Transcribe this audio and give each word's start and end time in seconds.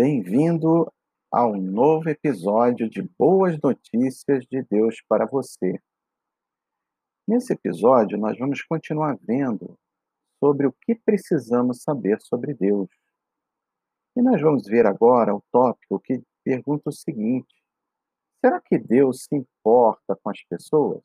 Bem-vindo 0.00 0.86
ao 1.28 1.56
novo 1.56 2.08
episódio 2.08 2.88
de 2.88 3.02
Boas 3.18 3.58
Notícias 3.60 4.46
de 4.46 4.62
Deus 4.62 5.02
para 5.08 5.26
você. 5.26 5.82
Nesse 7.26 7.52
episódio, 7.52 8.16
nós 8.16 8.38
vamos 8.38 8.62
continuar 8.62 9.18
vendo 9.20 9.76
sobre 10.38 10.68
o 10.68 10.72
que 10.72 10.94
precisamos 10.94 11.82
saber 11.82 12.20
sobre 12.20 12.54
Deus. 12.54 12.88
E 14.14 14.22
nós 14.22 14.40
vamos 14.40 14.68
ver 14.68 14.86
agora 14.86 15.34
o 15.34 15.42
tópico 15.50 15.98
que 15.98 16.22
pergunta 16.44 16.90
o 16.90 16.92
seguinte: 16.92 17.60
será 18.40 18.60
que 18.60 18.78
Deus 18.78 19.24
se 19.24 19.34
importa 19.34 20.14
com 20.22 20.30
as 20.30 20.40
pessoas? 20.44 21.02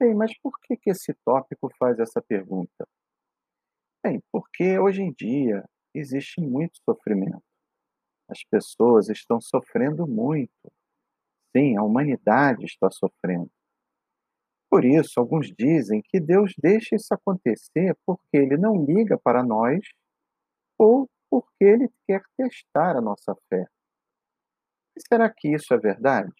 Bem, 0.00 0.14
mas 0.14 0.32
por 0.38 0.58
que, 0.62 0.78
que 0.78 0.88
esse 0.88 1.12
tópico 1.26 1.68
faz 1.78 1.98
essa 1.98 2.22
pergunta? 2.22 2.88
Bem, 4.02 4.22
porque 4.32 4.78
hoje 4.78 5.02
em 5.02 5.12
dia 5.12 5.62
existe 5.94 6.40
muito 6.40 6.78
sofrimento. 6.88 7.49
As 8.30 8.44
pessoas 8.44 9.08
estão 9.08 9.40
sofrendo 9.40 10.06
muito. 10.06 10.72
Sim, 11.54 11.76
a 11.76 11.82
humanidade 11.82 12.64
está 12.64 12.88
sofrendo. 12.90 13.50
Por 14.70 14.84
isso, 14.84 15.18
alguns 15.18 15.48
dizem 15.48 16.00
que 16.00 16.20
Deus 16.20 16.54
deixa 16.56 16.94
isso 16.94 17.12
acontecer 17.12 17.96
porque 18.06 18.36
Ele 18.36 18.56
não 18.56 18.84
liga 18.84 19.18
para 19.18 19.42
nós 19.42 19.80
ou 20.78 21.10
porque 21.28 21.64
Ele 21.64 21.90
quer 22.06 22.22
testar 22.36 22.96
a 22.96 23.00
nossa 23.00 23.34
fé. 23.48 23.66
E 24.96 25.00
será 25.08 25.28
que 25.28 25.48
isso 25.52 25.74
é 25.74 25.78
verdade? 25.78 26.32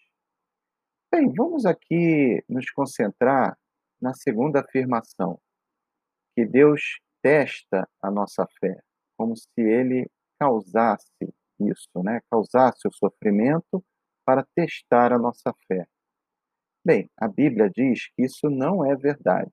Bem, 1.13 1.29
vamos 1.35 1.65
aqui 1.65 2.41
nos 2.47 2.71
concentrar 2.71 3.57
na 4.01 4.13
segunda 4.13 4.61
afirmação, 4.61 5.37
que 6.33 6.45
Deus 6.45 7.01
testa 7.21 7.85
a 8.01 8.09
nossa 8.09 8.47
fé, 8.61 8.81
como 9.17 9.35
se 9.35 9.59
Ele 9.59 10.09
causasse 10.39 11.33
isso, 11.69 11.89
né? 12.03 12.19
causasse 12.29 12.87
o 12.87 12.93
sofrimento 12.93 13.83
para 14.25 14.45
testar 14.55 15.11
a 15.13 15.19
nossa 15.19 15.53
fé. 15.67 15.85
Bem, 16.85 17.09
a 17.17 17.27
Bíblia 17.27 17.69
diz 17.69 18.07
que 18.15 18.23
isso 18.23 18.49
não 18.49 18.85
é 18.85 18.95
verdade. 18.95 19.51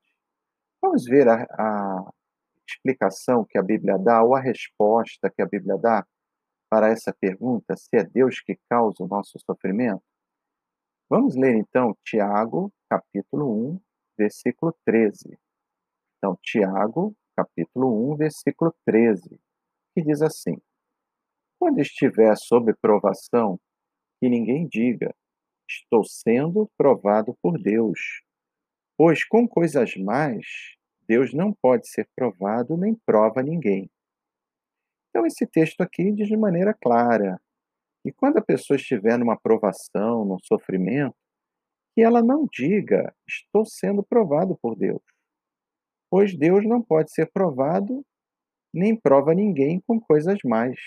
Vamos 0.81 1.05
ver 1.05 1.29
a, 1.29 1.43
a 1.59 2.11
explicação 2.67 3.45
que 3.45 3.59
a 3.59 3.63
Bíblia 3.63 3.99
dá, 3.99 4.23
ou 4.23 4.35
a 4.35 4.41
resposta 4.41 5.31
que 5.31 5.43
a 5.43 5.47
Bíblia 5.47 5.77
dá 5.77 6.07
para 6.71 6.89
essa 6.89 7.13
pergunta, 7.13 7.77
se 7.77 7.89
é 7.95 8.05
Deus 8.05 8.41
que 8.41 8.59
causa 8.69 9.03
o 9.03 9.09
nosso 9.09 9.39
sofrimento? 9.39 10.03
Vamos 11.11 11.35
ler 11.35 11.57
então 11.57 11.97
Tiago, 12.05 12.71
capítulo 12.89 13.75
1, 13.75 13.81
versículo 14.19 14.75
13. 14.85 15.39
Então, 16.19 16.37
Tiago, 16.43 17.15
capítulo 17.35 18.13
1, 18.13 18.17
versículo 18.17 18.75
13, 18.85 19.41
que 19.95 20.03
diz 20.03 20.21
assim: 20.21 20.61
quando 21.59 21.81
estiver 21.81 22.37
sob 22.37 22.75
provação, 22.81 23.59
que 24.21 24.29
ninguém 24.29 24.67
diga: 24.67 25.15
Estou 25.69 26.05
sendo 26.05 26.71
provado 26.77 27.37
por 27.43 27.61
Deus. 27.61 28.23
Pois 28.97 29.25
com 29.25 29.47
coisas 29.47 29.97
más, 29.97 30.45
Deus 31.07 31.33
não 31.33 31.53
pode 31.53 31.89
ser 31.89 32.09
provado 32.17 32.77
nem 32.77 32.95
prova 33.07 33.43
ninguém. 33.43 33.91
Então, 35.11 35.27
esse 35.27 35.47
texto 35.47 35.81
aqui 35.81 36.13
diz 36.13 36.29
de 36.29 36.37
maneira 36.37 36.75
clara: 36.75 37.41
e 38.05 38.13
quando 38.13 38.39
a 38.39 38.43
pessoa 38.43 38.77
estiver 38.77 39.19
numa 39.19 39.39
provação, 39.39 40.25
num 40.25 40.39
sofrimento, 40.43 41.17
que 41.95 42.01
ela 42.01 42.23
não 42.23 42.47
diga: 42.51 43.15
Estou 43.29 43.67
sendo 43.67 44.03
provado 44.03 44.57
por 44.63 44.77
Deus. 44.77 45.03
Pois 46.11 46.37
Deus 46.37 46.65
não 46.67 46.81
pode 46.81 47.13
ser 47.13 47.31
provado 47.31 48.03
nem 48.73 48.95
prova 48.95 49.35
ninguém 49.35 49.81
com 49.87 50.01
coisas 50.01 50.39
más. 50.45 50.79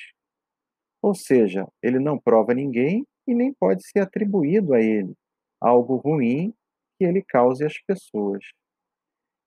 Ou 1.01 1.15
seja, 1.15 1.67
ele 1.81 1.99
não 1.99 2.19
prova 2.19 2.53
ninguém 2.53 3.05
e 3.27 3.33
nem 3.33 3.53
pode 3.53 3.85
ser 3.87 3.99
atribuído 3.99 4.73
a 4.73 4.81
ele 4.81 5.15
algo 5.61 5.97
ruim 5.97 6.53
que 6.97 7.05
ele 7.05 7.23
cause 7.23 7.63
às 7.63 7.79
pessoas. 7.83 8.43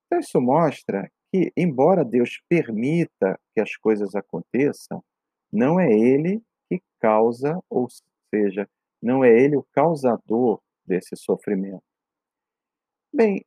Então, 0.07 0.21
isso 0.21 0.41
mostra 0.41 1.11
que, 1.33 1.53
embora 1.57 2.05
Deus 2.05 2.41
permita 2.49 3.39
que 3.53 3.61
as 3.61 3.77
coisas 3.77 4.15
aconteçam, 4.15 5.03
não 5.53 5.81
é 5.81 5.91
ele 5.93 6.41
que 6.69 6.81
causa, 7.01 7.61
ou 7.69 7.89
seja, 8.33 8.69
não 9.03 9.25
é 9.25 9.31
ele 9.31 9.57
o 9.57 9.67
causador 9.73 10.61
desse 10.87 11.17
sofrimento. 11.17 11.83
Bem, 13.13 13.45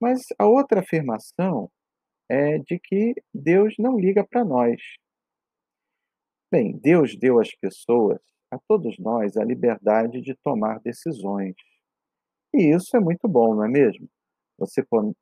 mas 0.00 0.22
a 0.38 0.46
outra 0.46 0.80
afirmação 0.80 1.70
é 2.28 2.58
de 2.58 2.78
que 2.78 3.14
Deus 3.32 3.74
não 3.78 3.98
liga 3.98 4.24
para 4.24 4.44
nós, 4.44 4.80
Bem, 6.50 6.78
Deus 6.78 7.14
deu 7.14 7.38
às 7.38 7.54
pessoas, 7.54 8.20
a 8.50 8.58
todos 8.58 8.98
nós, 8.98 9.36
a 9.36 9.44
liberdade 9.44 10.22
de 10.22 10.34
tomar 10.34 10.80
decisões. 10.80 11.54
E 12.54 12.74
isso 12.74 12.96
é 12.96 13.00
muito 13.00 13.28
bom, 13.28 13.54
não 13.54 13.64
é 13.64 13.68
mesmo? 13.68 14.08
Você 14.58 14.82
poder 14.82 15.12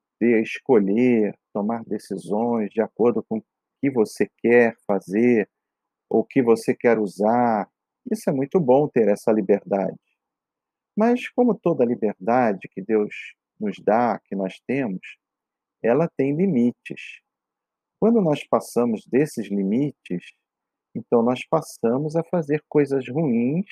escolher, 0.41 1.37
tomar 1.53 1.85
decisões 1.85 2.71
de 2.71 2.81
acordo 2.81 3.25
com 3.25 3.39
o 3.39 3.45
que 3.81 3.91
você 3.91 4.31
quer 4.39 4.77
fazer, 4.87 5.51
ou 6.09 6.21
o 6.21 6.25
que 6.25 6.41
você 6.41 6.73
quer 6.75 6.97
usar. 6.97 7.69
Isso 8.09 8.31
é 8.31 8.33
muito 8.33 8.61
bom 8.61 8.87
ter 8.87 9.09
essa 9.09 9.33
liberdade. 9.33 9.99
Mas, 10.97 11.29
como 11.29 11.59
toda 11.59 11.85
liberdade 11.85 12.69
que 12.69 12.81
Deus 12.81 13.35
nos 13.59 13.81
dá, 13.81 14.21
que 14.25 14.37
nós 14.37 14.61
temos, 14.61 15.19
ela 15.83 16.09
tem 16.17 16.37
limites. 16.37 17.21
Quando 17.99 18.21
nós 18.21 18.45
passamos 18.45 19.05
desses 19.07 19.49
limites, 19.49 20.33
então, 20.97 21.23
nós 21.23 21.47
passamos 21.47 22.17
a 22.17 22.25
fazer 22.25 22.65
coisas 22.69 23.05
ruins 23.07 23.67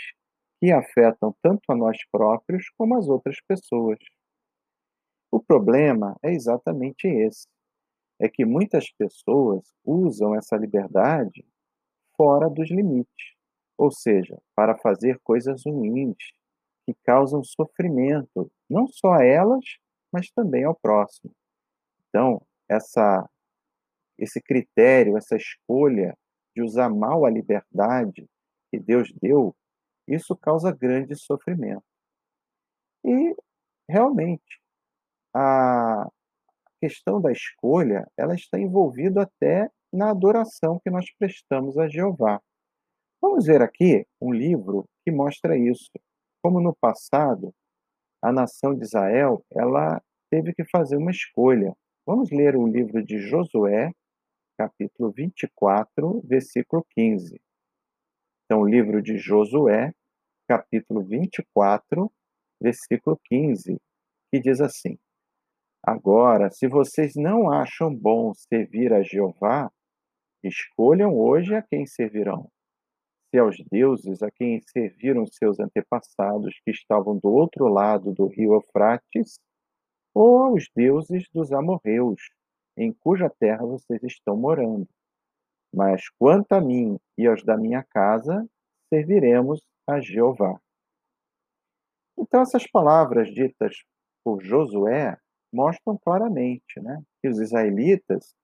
que 0.60 0.70
afetam 0.70 1.34
tanto 1.42 1.62
a 1.70 1.74
nós 1.74 1.96
próprios 2.12 2.68
como 2.76 2.96
as 2.98 3.08
outras 3.08 3.36
pessoas. 3.48 3.98
O 5.32 5.42
problema 5.42 6.16
é 6.22 6.32
exatamente 6.32 7.06
esse: 7.08 7.46
é 8.20 8.28
que 8.28 8.44
muitas 8.44 8.90
pessoas 8.92 9.64
usam 9.82 10.34
essa 10.34 10.54
liberdade 10.56 11.46
fora 12.14 12.50
dos 12.50 12.70
limites, 12.70 13.34
ou 13.78 13.91
seja, 13.91 14.38
para 14.54 14.76
fazer 14.76 15.18
coisas 15.24 15.62
ruins 15.64 16.16
que 16.84 16.94
causam 17.04 17.42
sofrimento 17.42 18.52
não 18.68 18.86
só 18.86 19.14
a 19.14 19.24
elas, 19.24 19.64
mas 20.12 20.30
também 20.30 20.64
ao 20.64 20.74
próximo. 20.74 21.32
Então, 22.08 22.42
essa 22.68 23.26
esse 24.16 24.41
critério, 24.41 25.16
essa 25.16 25.36
escolha 25.36 26.16
de 26.54 26.62
usar 26.62 26.88
mal 26.88 27.25
a 27.25 27.31
liberdade 27.31 28.28
que 28.70 28.78
Deus 28.78 29.12
deu, 29.20 29.54
isso 30.06 30.37
causa 30.37 30.72
grande 30.72 31.16
sofrimento. 31.16 31.84
E, 33.04 33.34
realmente, 33.88 34.60
a 35.34 36.09
questão 36.81 37.20
da 37.20 37.32
escolha, 37.32 38.06
ela 38.16 38.34
está 38.34 38.59
envolvida 38.59 39.22
até 39.22 39.70
na 39.92 40.10
adoração 40.10 40.81
que 40.82 40.91
nós 40.91 41.06
prestamos 41.19 41.78
a 41.78 41.88
Jeová. 41.88 42.41
Vamos 43.21 43.47
ver 43.47 43.62
aqui 43.62 44.06
um 44.21 44.32
livro 44.32 44.84
que 45.04 45.10
mostra 45.10 45.56
isso. 45.56 45.91
Como 46.42 46.60
no 46.60 46.75
passado, 46.75 47.54
a 48.21 48.32
nação 48.32 48.75
de 48.75 48.84
Israel, 48.84 49.44
ela 49.50 50.03
teve 50.31 50.53
que 50.53 50.65
fazer 50.65 50.97
uma 50.97 51.10
escolha. 51.10 51.75
Vamos 52.06 52.31
ler 52.31 52.56
o 52.56 52.66
livro 52.66 53.03
de 53.03 53.19
Josué, 53.19 53.91
capítulo 54.56 55.10
24, 55.10 56.22
versículo 56.25 56.84
15. 56.91 57.41
Então, 58.44 58.60
o 58.60 58.66
livro 58.66 59.03
de 59.03 59.16
Josué, 59.16 59.92
capítulo 60.48 61.03
24, 61.03 62.10
versículo 62.60 63.18
15, 63.24 63.80
que 64.30 64.41
diz 64.41 64.60
assim: 64.60 64.98
Agora, 65.83 66.51
se 66.51 66.66
vocês 66.66 67.15
não 67.15 67.51
acham 67.51 67.95
bom 67.95 68.33
servir 68.34 68.92
a 68.92 69.03
Jeová, 69.03 69.71
escolham 70.42 71.15
hoje 71.15 71.54
a 71.54 71.62
quem 71.62 71.86
servirão. 71.86 72.51
Se 73.30 73.39
aos 73.39 73.56
deuses 73.71 74.22
a 74.22 74.30
quem 74.30 74.60
serviram 74.60 75.27
seus 75.27 75.59
antepassados 75.59 76.54
que 76.65 76.71
estavam 76.71 77.18
do 77.18 77.28
outro 77.28 77.66
lado 77.66 78.12
do 78.12 78.27
rio 78.27 78.54
Eufrates, 78.54 79.39
ou 80.15 80.39
aos 80.39 80.68
deuses 80.74 81.28
dos 81.33 81.53
amorreus, 81.53 82.21
em 82.76 82.92
cuja 82.92 83.30
terra 83.30 83.65
vocês 83.65 84.03
estão 84.03 84.36
morando. 84.36 84.88
Mas 85.72 86.09
quanto 86.18 86.53
a 86.53 86.60
mim 86.60 86.98
e 87.18 87.26
aos 87.26 87.42
da 87.44 87.56
minha 87.56 87.82
casa, 87.82 88.48
serviremos 88.88 89.60
a 89.88 90.00
Jeová. 90.00 90.60
Então, 92.16 92.41
essas 92.41 92.66
palavras 92.66 93.28
ditas 93.32 93.76
por 94.24 94.42
Josué 94.42 95.18
mostram 95.53 95.98
claramente 95.98 96.80
né, 96.80 97.03
que 97.21 97.28
os 97.28 97.38
israelitas 97.41 98.34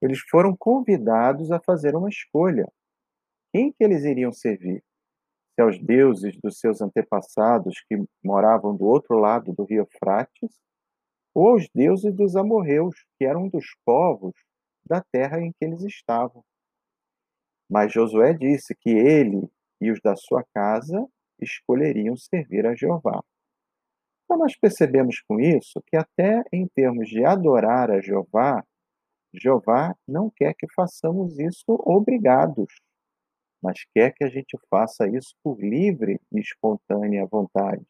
eles 0.00 0.20
foram 0.30 0.56
convidados 0.56 1.52
a 1.52 1.60
fazer 1.60 1.94
uma 1.94 2.08
escolha. 2.08 2.66
Quem 3.52 3.72
que 3.72 3.84
eles 3.84 4.04
iriam 4.04 4.32
servir? 4.32 4.82
Se 5.54 5.62
aos 5.62 5.78
deuses 5.78 6.38
dos 6.42 6.58
seus 6.58 6.80
antepassados 6.80 7.82
que 7.88 8.02
moravam 8.24 8.74
do 8.74 8.86
outro 8.86 9.18
lado 9.18 9.52
do 9.52 9.64
rio 9.64 9.86
Frates, 9.98 10.58
ou 11.40 11.52
aos 11.52 11.66
deuses 11.74 12.14
dos 12.14 12.36
amorreus, 12.36 12.94
que 13.16 13.24
eram 13.24 13.48
dos 13.48 13.64
povos 13.82 14.34
da 14.84 15.02
terra 15.10 15.40
em 15.40 15.50
que 15.52 15.64
eles 15.64 15.82
estavam. 15.84 16.44
Mas 17.66 17.90
Josué 17.90 18.34
disse 18.34 18.74
que 18.78 18.90
ele 18.90 19.48
e 19.80 19.90
os 19.90 19.98
da 20.02 20.14
sua 20.16 20.44
casa 20.54 21.02
escolheriam 21.40 22.14
servir 22.14 22.66
a 22.66 22.74
Jeová. 22.74 23.22
Então, 24.24 24.36
nós 24.36 24.54
percebemos 24.54 25.22
com 25.26 25.40
isso 25.40 25.82
que, 25.86 25.96
até 25.96 26.44
em 26.52 26.68
termos 26.68 27.08
de 27.08 27.24
adorar 27.24 27.90
a 27.90 28.02
Jeová, 28.02 28.62
Jeová 29.32 29.96
não 30.06 30.30
quer 30.30 30.52
que 30.52 30.66
façamos 30.74 31.38
isso 31.38 31.64
obrigados, 31.86 32.82
mas 33.62 33.82
quer 33.94 34.12
que 34.12 34.24
a 34.24 34.28
gente 34.28 34.58
faça 34.68 35.08
isso 35.08 35.34
por 35.42 35.58
livre 35.58 36.20
e 36.30 36.38
espontânea 36.38 37.24
vontade, 37.24 37.86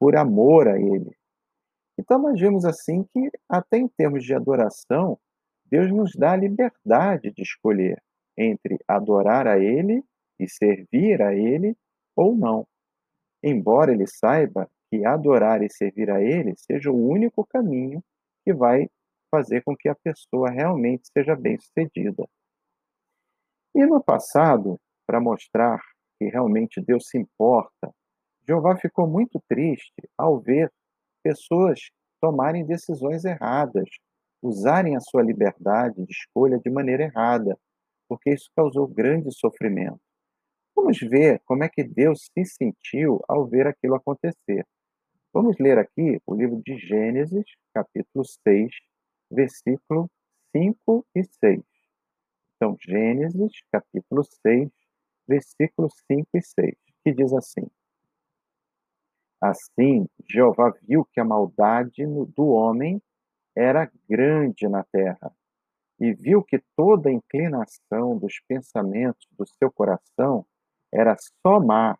por 0.00 0.16
amor 0.16 0.66
a 0.66 0.80
Ele. 0.80 1.16
Então, 1.98 2.18
nós 2.18 2.40
vemos 2.40 2.64
assim 2.64 3.02
que, 3.12 3.30
até 3.48 3.78
em 3.78 3.88
termos 3.88 4.24
de 4.24 4.32
adoração, 4.32 5.18
Deus 5.66 5.90
nos 5.90 6.12
dá 6.14 6.32
a 6.32 6.36
liberdade 6.36 7.32
de 7.32 7.42
escolher 7.42 8.00
entre 8.36 8.78
adorar 8.86 9.48
a 9.48 9.58
Ele 9.58 10.04
e 10.38 10.48
servir 10.48 11.20
a 11.20 11.34
Ele 11.34 11.76
ou 12.14 12.36
não. 12.36 12.66
Embora 13.42 13.92
Ele 13.92 14.06
saiba 14.06 14.70
que 14.88 15.04
adorar 15.04 15.62
e 15.62 15.70
servir 15.70 16.10
a 16.10 16.22
Ele 16.22 16.54
seja 16.56 16.90
o 16.90 17.08
único 17.08 17.44
caminho 17.44 18.02
que 18.44 18.54
vai 18.54 18.88
fazer 19.30 19.62
com 19.62 19.76
que 19.76 19.88
a 19.88 19.94
pessoa 19.94 20.50
realmente 20.50 21.08
seja 21.12 21.34
bem-sucedida. 21.34 22.26
E 23.74 23.84
no 23.84 24.02
passado, 24.02 24.80
para 25.06 25.20
mostrar 25.20 25.80
que 26.18 26.26
realmente 26.26 26.80
Deus 26.80 27.08
se 27.08 27.18
importa, 27.18 27.92
Jeová 28.46 28.76
ficou 28.76 29.06
muito 29.06 29.42
triste 29.46 30.08
ao 30.16 30.40
ver 30.40 30.72
pessoas 31.28 31.90
tomarem 32.22 32.64
decisões 32.64 33.22
erradas, 33.22 33.86
usarem 34.40 34.96
a 34.96 35.00
sua 35.00 35.22
liberdade 35.22 36.02
de 36.06 36.10
escolha 36.10 36.58
de 36.58 36.70
maneira 36.70 37.02
errada, 37.02 37.54
porque 38.08 38.30
isso 38.30 38.50
causou 38.56 38.88
grande 38.88 39.30
sofrimento. 39.30 40.00
Vamos 40.74 40.98
ver 41.00 41.42
como 41.44 41.64
é 41.64 41.68
que 41.68 41.84
Deus 41.84 42.30
se 42.32 42.44
sentiu 42.46 43.20
ao 43.28 43.46
ver 43.46 43.66
aquilo 43.66 43.94
acontecer. 43.94 44.66
Vamos 45.34 45.58
ler 45.58 45.76
aqui 45.76 46.18
o 46.26 46.34
livro 46.34 46.62
de 46.64 46.78
Gênesis, 46.78 47.44
capítulo 47.74 48.24
6, 48.24 48.70
versículo 49.30 50.10
5 50.56 51.06
e 51.14 51.24
6. 51.24 51.62
Então, 52.56 52.74
Gênesis, 52.80 53.52
capítulo 53.70 54.24
6, 54.46 54.70
versículos 55.28 55.92
5 56.10 56.26
e 56.32 56.40
6, 56.40 56.74
que 57.04 57.12
diz 57.12 57.34
assim: 57.34 57.68
Assim, 59.40 60.06
Jeová 60.28 60.72
viu 60.82 61.04
que 61.04 61.20
a 61.20 61.24
maldade 61.24 62.04
do 62.34 62.48
homem 62.48 63.00
era 63.56 63.90
grande 64.08 64.68
na 64.68 64.84
terra, 64.84 65.32
e 66.00 66.12
viu 66.12 66.42
que 66.42 66.62
toda 66.76 67.08
a 67.08 67.12
inclinação 67.12 68.16
dos 68.18 68.40
pensamentos 68.46 69.26
do 69.32 69.46
seu 69.46 69.70
coração 69.70 70.46
era 70.92 71.16
só 71.16 71.60
má 71.60 71.98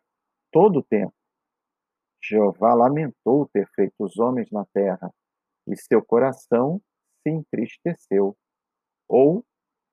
todo 0.51 0.79
o 0.79 0.83
tempo. 0.83 1.13
Jeová 2.21 2.73
lamentou 2.73 3.47
ter 3.47 3.67
feito 3.69 3.95
os 3.99 4.17
homens 4.17 4.49
na 4.51 4.65
terra, 4.73 5.13
e 5.67 5.75
seu 5.77 6.03
coração 6.03 6.81
se 7.21 7.29
entristeceu, 7.29 8.35
ou 9.07 9.45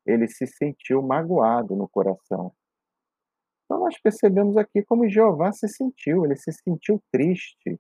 ele 0.05 0.29
se 0.29 0.47
sentiu 0.47 1.03
magoado 1.03 1.77
no 1.77 1.89
coração. 1.89 2.53
Então 3.67 3.81
nós 3.81 4.01
percebemos 4.01 4.57
aqui 4.57 4.83
como 4.85 5.09
Jeová 5.09 5.53
se 5.53 5.69
sentiu, 5.69 6.25
ele 6.25 6.37
se 6.37 6.53
sentiu 6.53 7.03
triste 7.13 7.79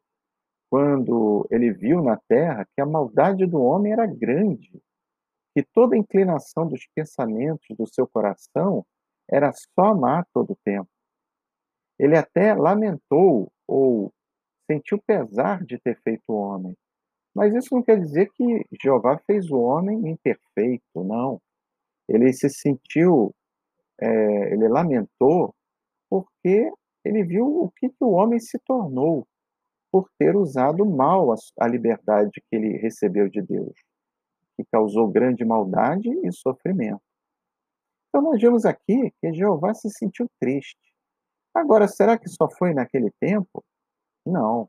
quando 0.68 1.46
ele 1.48 1.72
viu 1.72 2.02
na 2.02 2.16
terra 2.28 2.66
que 2.74 2.80
a 2.80 2.86
maldade 2.86 3.46
do 3.46 3.62
homem 3.62 3.92
era 3.92 4.04
grande, 4.04 4.82
que 5.54 5.62
toda 5.62 5.94
a 5.94 5.98
inclinação 5.98 6.66
dos 6.66 6.86
pensamentos 6.92 7.66
do 7.76 7.86
seu 7.86 8.06
coração 8.06 8.84
era 9.30 9.52
só 9.52 9.86
amar 9.86 10.26
todo 10.34 10.52
o 10.52 10.58
tempo. 10.64 10.88
Ele 11.98 12.16
até 12.16 12.52
lamentou 12.52 13.50
ou 13.66 14.12
sentiu 14.70 15.00
pesar 15.06 15.64
de 15.64 15.78
ter 15.78 15.98
feito 16.02 16.24
o 16.28 16.34
homem, 16.34 16.76
mas 17.34 17.54
isso 17.54 17.74
não 17.74 17.82
quer 17.82 18.00
dizer 18.00 18.30
que 18.32 18.66
Jeová 18.82 19.18
fez 19.26 19.50
o 19.50 19.60
homem 19.60 20.08
imperfeito, 20.08 21.04
não. 21.04 21.40
Ele 22.08 22.32
se 22.32 22.48
sentiu, 22.48 23.32
é, 24.00 24.52
ele 24.52 24.68
lamentou, 24.68 25.54
porque 26.10 26.70
ele 27.04 27.24
viu 27.24 27.46
o 27.46 27.70
que, 27.70 27.88
que 27.88 28.04
o 28.04 28.10
homem 28.10 28.38
se 28.38 28.58
tornou 28.58 29.26
por 29.90 30.08
ter 30.18 30.36
usado 30.36 30.84
mal 30.84 31.32
a, 31.32 31.36
a 31.60 31.68
liberdade 31.68 32.42
que 32.48 32.56
ele 32.56 32.76
recebeu 32.76 33.28
de 33.28 33.40
Deus, 33.40 33.74
que 34.56 34.64
causou 34.70 35.08
grande 35.08 35.44
maldade 35.44 36.08
e 36.08 36.32
sofrimento. 36.32 37.02
Então 38.08 38.22
nós 38.22 38.40
vemos 38.40 38.64
aqui 38.64 39.12
que 39.20 39.32
Jeová 39.32 39.74
se 39.74 39.90
sentiu 39.90 40.28
triste. 40.40 40.80
Agora, 41.54 41.88
será 41.88 42.18
que 42.18 42.28
só 42.28 42.48
foi 42.50 42.74
naquele 42.74 43.10
tempo? 43.20 43.64
Não. 44.24 44.68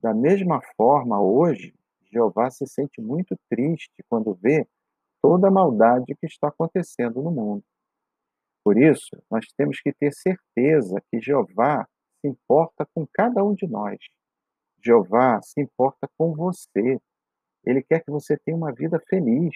Da 0.00 0.12
mesma 0.14 0.60
forma, 0.76 1.20
hoje, 1.20 1.74
Jeová 2.12 2.50
se 2.50 2.66
sente 2.66 3.00
muito 3.00 3.36
triste 3.48 4.04
quando 4.08 4.34
vê 4.34 4.66
toda 5.22 5.48
a 5.48 5.50
maldade 5.50 6.14
que 6.14 6.26
está 6.26 6.48
acontecendo 6.48 7.22
no 7.22 7.30
mundo. 7.30 7.64
Por 8.64 8.78
isso, 8.78 9.10
nós 9.30 9.46
temos 9.56 9.80
que 9.80 9.92
ter 9.92 10.12
certeza 10.12 11.00
que 11.10 11.20
Jeová 11.20 11.86
se 12.20 12.28
importa 12.28 12.86
com 12.94 13.06
cada 13.12 13.44
um 13.44 13.54
de 13.54 13.66
nós. 13.66 13.98
Jeová 14.82 15.40
se 15.42 15.60
importa 15.60 16.08
com 16.16 16.34
você. 16.34 16.98
Ele 17.64 17.82
quer 17.82 18.02
que 18.02 18.10
você 18.10 18.38
tenha 18.38 18.56
uma 18.56 18.72
vida 18.72 18.98
feliz. 19.08 19.54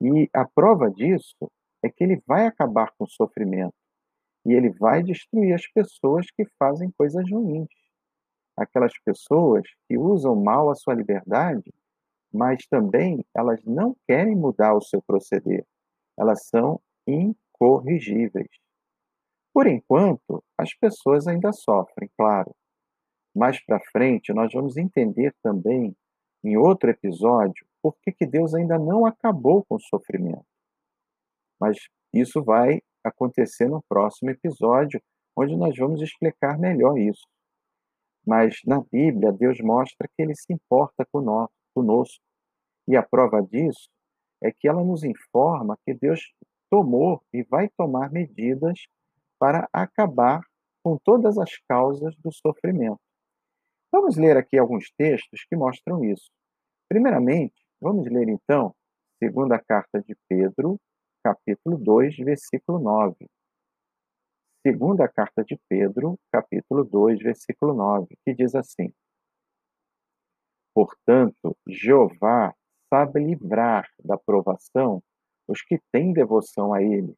E 0.00 0.30
a 0.32 0.46
prova 0.46 0.90
disso 0.90 1.50
é 1.82 1.90
que 1.90 2.04
ele 2.04 2.22
vai 2.26 2.46
acabar 2.46 2.92
com 2.96 3.04
o 3.04 3.10
sofrimento. 3.10 3.74
E 4.46 4.52
ele 4.52 4.70
vai 4.70 5.02
destruir 5.02 5.52
as 5.54 5.66
pessoas 5.68 6.26
que 6.30 6.44
fazem 6.58 6.90
coisas 6.96 7.28
ruins 7.30 7.68
aquelas 8.56 8.92
pessoas 9.04 9.62
que 9.88 9.96
usam 9.98 10.36
mal 10.36 10.70
a 10.70 10.74
sua 10.74 10.94
liberdade, 10.94 11.72
mas 12.32 12.66
também 12.66 13.24
elas 13.34 13.62
não 13.64 13.96
querem 14.06 14.34
mudar 14.34 14.74
o 14.74 14.80
seu 14.80 15.02
proceder. 15.02 15.64
Elas 16.18 16.46
são 16.46 16.80
incorrigíveis. 17.54 18.48
Por 19.52 19.66
enquanto, 19.66 20.42
as 20.58 20.74
pessoas 20.74 21.26
ainda 21.26 21.52
sofrem, 21.52 22.08
claro. 22.16 22.54
Mais 23.34 23.62
para 23.64 23.80
frente, 23.90 24.32
nós 24.32 24.52
vamos 24.52 24.76
entender 24.76 25.34
também, 25.42 25.94
em 26.44 26.56
outro 26.56 26.90
episódio, 26.90 27.66
por 27.82 27.96
que, 28.02 28.12
que 28.12 28.26
Deus 28.26 28.54
ainda 28.54 28.78
não 28.78 29.06
acabou 29.06 29.64
com 29.64 29.76
o 29.76 29.80
sofrimento. 29.80 30.46
Mas 31.60 31.76
isso 32.12 32.42
vai 32.42 32.80
acontecer 33.04 33.68
no 33.68 33.82
próximo 33.88 34.30
episódio, 34.30 35.00
onde 35.36 35.56
nós 35.56 35.76
vamos 35.76 36.00
explicar 36.02 36.58
melhor 36.58 36.98
isso. 36.98 37.26
Mas 38.26 38.60
na 38.64 38.80
Bíblia, 38.80 39.32
Deus 39.32 39.60
mostra 39.60 40.08
que 40.08 40.22
ele 40.22 40.34
se 40.34 40.52
importa 40.52 41.06
conosco. 41.10 42.22
E 42.86 42.96
a 42.96 43.02
prova 43.02 43.42
disso 43.42 43.88
é 44.42 44.52
que 44.52 44.68
ela 44.68 44.82
nos 44.84 45.04
informa 45.04 45.78
que 45.84 45.94
Deus 45.94 46.20
tomou 46.72 47.22
e 47.30 47.42
vai 47.42 47.68
tomar 47.76 48.10
medidas 48.10 48.86
para 49.38 49.68
acabar 49.70 50.40
com 50.82 50.96
todas 50.96 51.36
as 51.36 51.58
causas 51.68 52.16
do 52.16 52.32
sofrimento. 52.32 52.98
Vamos 53.92 54.16
ler 54.16 54.38
aqui 54.38 54.56
alguns 54.56 54.90
textos 54.96 55.44
que 55.44 55.54
mostram 55.54 56.02
isso. 56.02 56.30
Primeiramente, 56.88 57.62
vamos 57.78 58.10
ler 58.10 58.26
então, 58.26 58.74
segunda 59.22 59.62
carta 59.62 60.00
de 60.00 60.16
Pedro, 60.26 60.80
capítulo 61.22 61.76
2, 61.76 62.16
versículo 62.16 62.78
9. 62.78 63.26
Segunda 64.66 65.06
carta 65.06 65.44
de 65.44 65.60
Pedro, 65.68 66.18
capítulo 66.32 66.84
2, 66.84 67.22
versículo 67.22 67.74
9, 67.74 68.16
que 68.24 68.34
diz 68.34 68.54
assim: 68.54 68.90
Portanto, 70.74 71.54
Jeová 71.68 72.54
sabe 72.88 73.20
livrar 73.20 73.90
da 74.02 74.16
provação 74.16 75.02
os 75.46 75.62
que 75.62 75.78
têm 75.90 76.12
devoção 76.12 76.72
a 76.72 76.82
ele, 76.82 77.14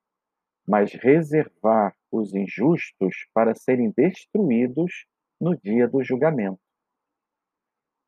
mas 0.67 0.93
reservar 0.93 1.95
os 2.11 2.35
injustos 2.35 3.27
para 3.33 3.55
serem 3.55 3.91
destruídos 3.91 5.07
no 5.41 5.57
dia 5.57 5.89
do 5.89 6.03
julgamento. 6.03 6.61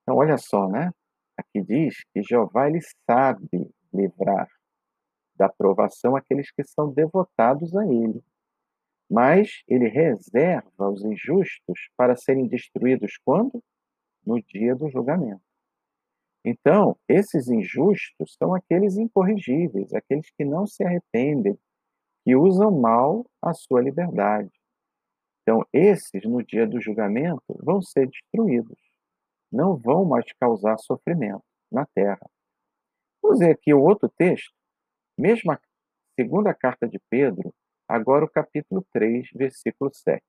Então, 0.02 0.16
olha 0.16 0.38
só, 0.38 0.68
né? 0.68 0.90
Aqui 1.36 1.60
diz 1.62 2.02
que 2.12 2.22
Jeová 2.22 2.68
ele 2.68 2.80
sabe 3.04 3.70
livrar 3.92 4.48
da 5.34 5.48
provação 5.48 6.16
aqueles 6.16 6.50
que 6.50 6.64
são 6.64 6.90
devotados 6.92 7.76
a 7.76 7.84
ele 7.84 8.22
mas 9.08 9.62
ele 9.68 9.88
reserva 9.88 10.90
os 10.90 11.04
injustos 11.04 11.90
para 11.96 12.16
serem 12.16 12.46
destruídos 12.48 13.18
quando? 13.24 13.62
No 14.24 14.42
dia 14.42 14.74
do 14.74 14.88
julgamento. 14.90 15.45
Então, 16.48 16.96
esses 17.08 17.48
injustos 17.48 18.36
são 18.38 18.54
aqueles 18.54 18.96
incorrigíveis, 18.96 19.92
aqueles 19.92 20.30
que 20.30 20.44
não 20.44 20.64
se 20.64 20.84
arrependem, 20.84 21.58
que 22.24 22.36
usam 22.36 22.70
mal 22.70 23.26
a 23.42 23.52
sua 23.52 23.82
liberdade. 23.82 24.52
Então, 25.42 25.66
esses, 25.72 26.22
no 26.24 26.44
dia 26.44 26.64
do 26.64 26.80
julgamento, 26.80 27.42
vão 27.48 27.82
ser 27.82 28.08
destruídos. 28.08 28.78
Não 29.50 29.76
vão 29.76 30.04
mais 30.04 30.24
causar 30.40 30.78
sofrimento 30.78 31.42
na 31.70 31.84
terra. 31.86 32.30
Vamos 33.20 33.40
ver 33.40 33.50
aqui 33.50 33.74
o 33.74 33.82
outro 33.82 34.08
texto. 34.16 34.54
Mesmo 35.18 35.50
a 35.50 35.58
segunda 36.14 36.54
carta 36.54 36.86
de 36.86 37.00
Pedro, 37.10 37.52
agora 37.88 38.24
o 38.24 38.30
capítulo 38.30 38.86
3, 38.92 39.30
versículo 39.34 39.90
7. 39.92 40.22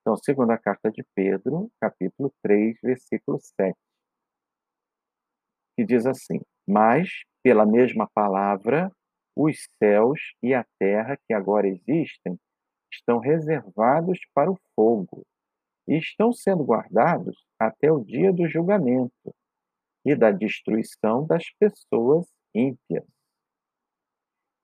Então, 0.00 0.16
segunda 0.18 0.56
carta 0.56 0.88
de 0.88 1.04
Pedro, 1.16 1.68
capítulo 1.80 2.32
3, 2.44 2.76
versículo 2.80 3.40
7. 3.40 3.76
Que 5.76 5.84
diz 5.84 6.06
assim: 6.06 6.40
Mas, 6.66 7.10
pela 7.42 7.66
mesma 7.66 8.08
palavra, 8.14 8.90
os 9.36 9.68
céus 9.78 10.18
e 10.42 10.54
a 10.54 10.64
terra 10.78 11.18
que 11.26 11.34
agora 11.34 11.68
existem 11.68 12.38
estão 12.90 13.18
reservados 13.18 14.18
para 14.34 14.50
o 14.50 14.58
fogo 14.74 15.26
e 15.86 15.98
estão 15.98 16.32
sendo 16.32 16.64
guardados 16.64 17.36
até 17.58 17.92
o 17.92 18.02
dia 18.02 18.32
do 18.32 18.48
julgamento 18.48 19.34
e 20.04 20.14
da 20.14 20.30
destruição 20.30 21.26
das 21.26 21.44
pessoas 21.58 22.26
ímpias. 22.54 23.04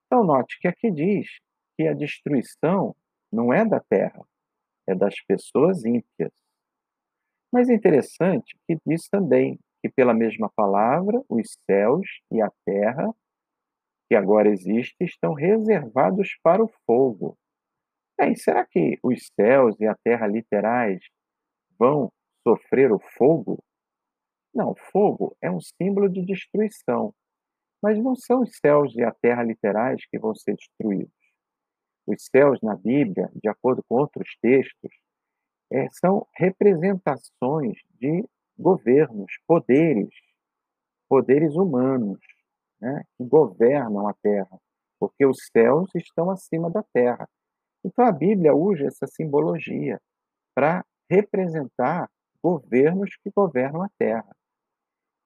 Então, 0.07 0.25
note 0.25 0.59
que 0.61 0.69
aqui 0.69 0.91
diz 0.91 1.29
que 1.77 1.87
a 1.87 1.95
destruição 1.95 2.97
não 3.31 3.53
é 3.53 3.65
da 3.65 3.81
terra, 3.81 4.23
é 4.87 4.95
das 4.95 5.15
pessoas 5.23 5.85
ímpias. 5.85 6.33
Mas 7.53 7.69
é 7.69 7.75
interessante 7.75 8.59
que 8.67 8.79
diz 8.87 9.09
também 9.09 9.59
que, 9.83 9.89
pela 9.89 10.15
mesma 10.15 10.49
palavra, 10.55 11.21
os 11.29 11.59
céus 11.69 12.07
e 12.31 12.41
a 12.41 12.49
terra, 12.65 13.13
que 14.09 14.15
agora 14.15 14.49
existem, 14.49 15.05
estão 15.05 15.35
reservados 15.35 16.39
para 16.43 16.63
o 16.63 16.71
fogo. 16.87 17.37
Bem, 18.17 18.37
será 18.37 18.65
que 18.65 18.99
os 19.03 19.27
céus 19.35 19.75
e 19.81 19.87
a 19.87 19.97
terra 20.05 20.29
literais 20.29 21.03
vão 21.77 22.13
sofrer 22.47 22.93
o 22.93 23.01
fogo? 23.19 23.59
Não, 24.55 24.75
fogo 24.93 25.37
é 25.43 25.51
um 25.51 25.61
símbolo 25.61 26.09
de 26.09 26.25
destruição, 26.25 27.13
mas 27.83 27.99
não 27.99 28.15
são 28.15 28.43
os 28.43 28.57
céus 28.59 28.95
e 28.95 29.03
a 29.03 29.13
terra 29.13 29.43
literais 29.43 30.07
que 30.07 30.19
vão 30.19 30.35
ser 30.35 30.55
destruídos. 30.55 31.13
Os 32.07 32.25
céus 32.27 32.61
na 32.63 32.77
Bíblia, 32.77 33.31
de 33.35 33.49
acordo 33.49 33.83
com 33.89 33.97
outros 33.97 34.37
textos, 34.41 34.93
é, 35.73 35.89
são 35.91 36.27
representações 36.37 37.79
de 37.99 38.25
governos, 38.59 39.33
poderes, 39.47 40.15
poderes 41.09 41.55
humanos, 41.55 42.19
né, 42.81 43.03
que 43.17 43.25
governam 43.25 44.09
a 44.09 44.15
terra, 44.15 44.59
porque 44.99 45.25
os 45.27 45.39
céus 45.53 45.91
estão 45.95 46.31
acima 46.31 46.71
da 46.71 46.83
terra. 46.93 47.29
Então 47.85 48.05
a 48.05 48.13
Bíblia 48.13 48.55
usa 48.55 48.87
essa 48.87 49.07
simbologia 49.07 50.01
para 50.55 50.85
representar 51.11 52.09
governos 52.43 53.11
que 53.23 53.31
governam 53.31 53.83
a 53.83 53.89
terra. 53.99 54.35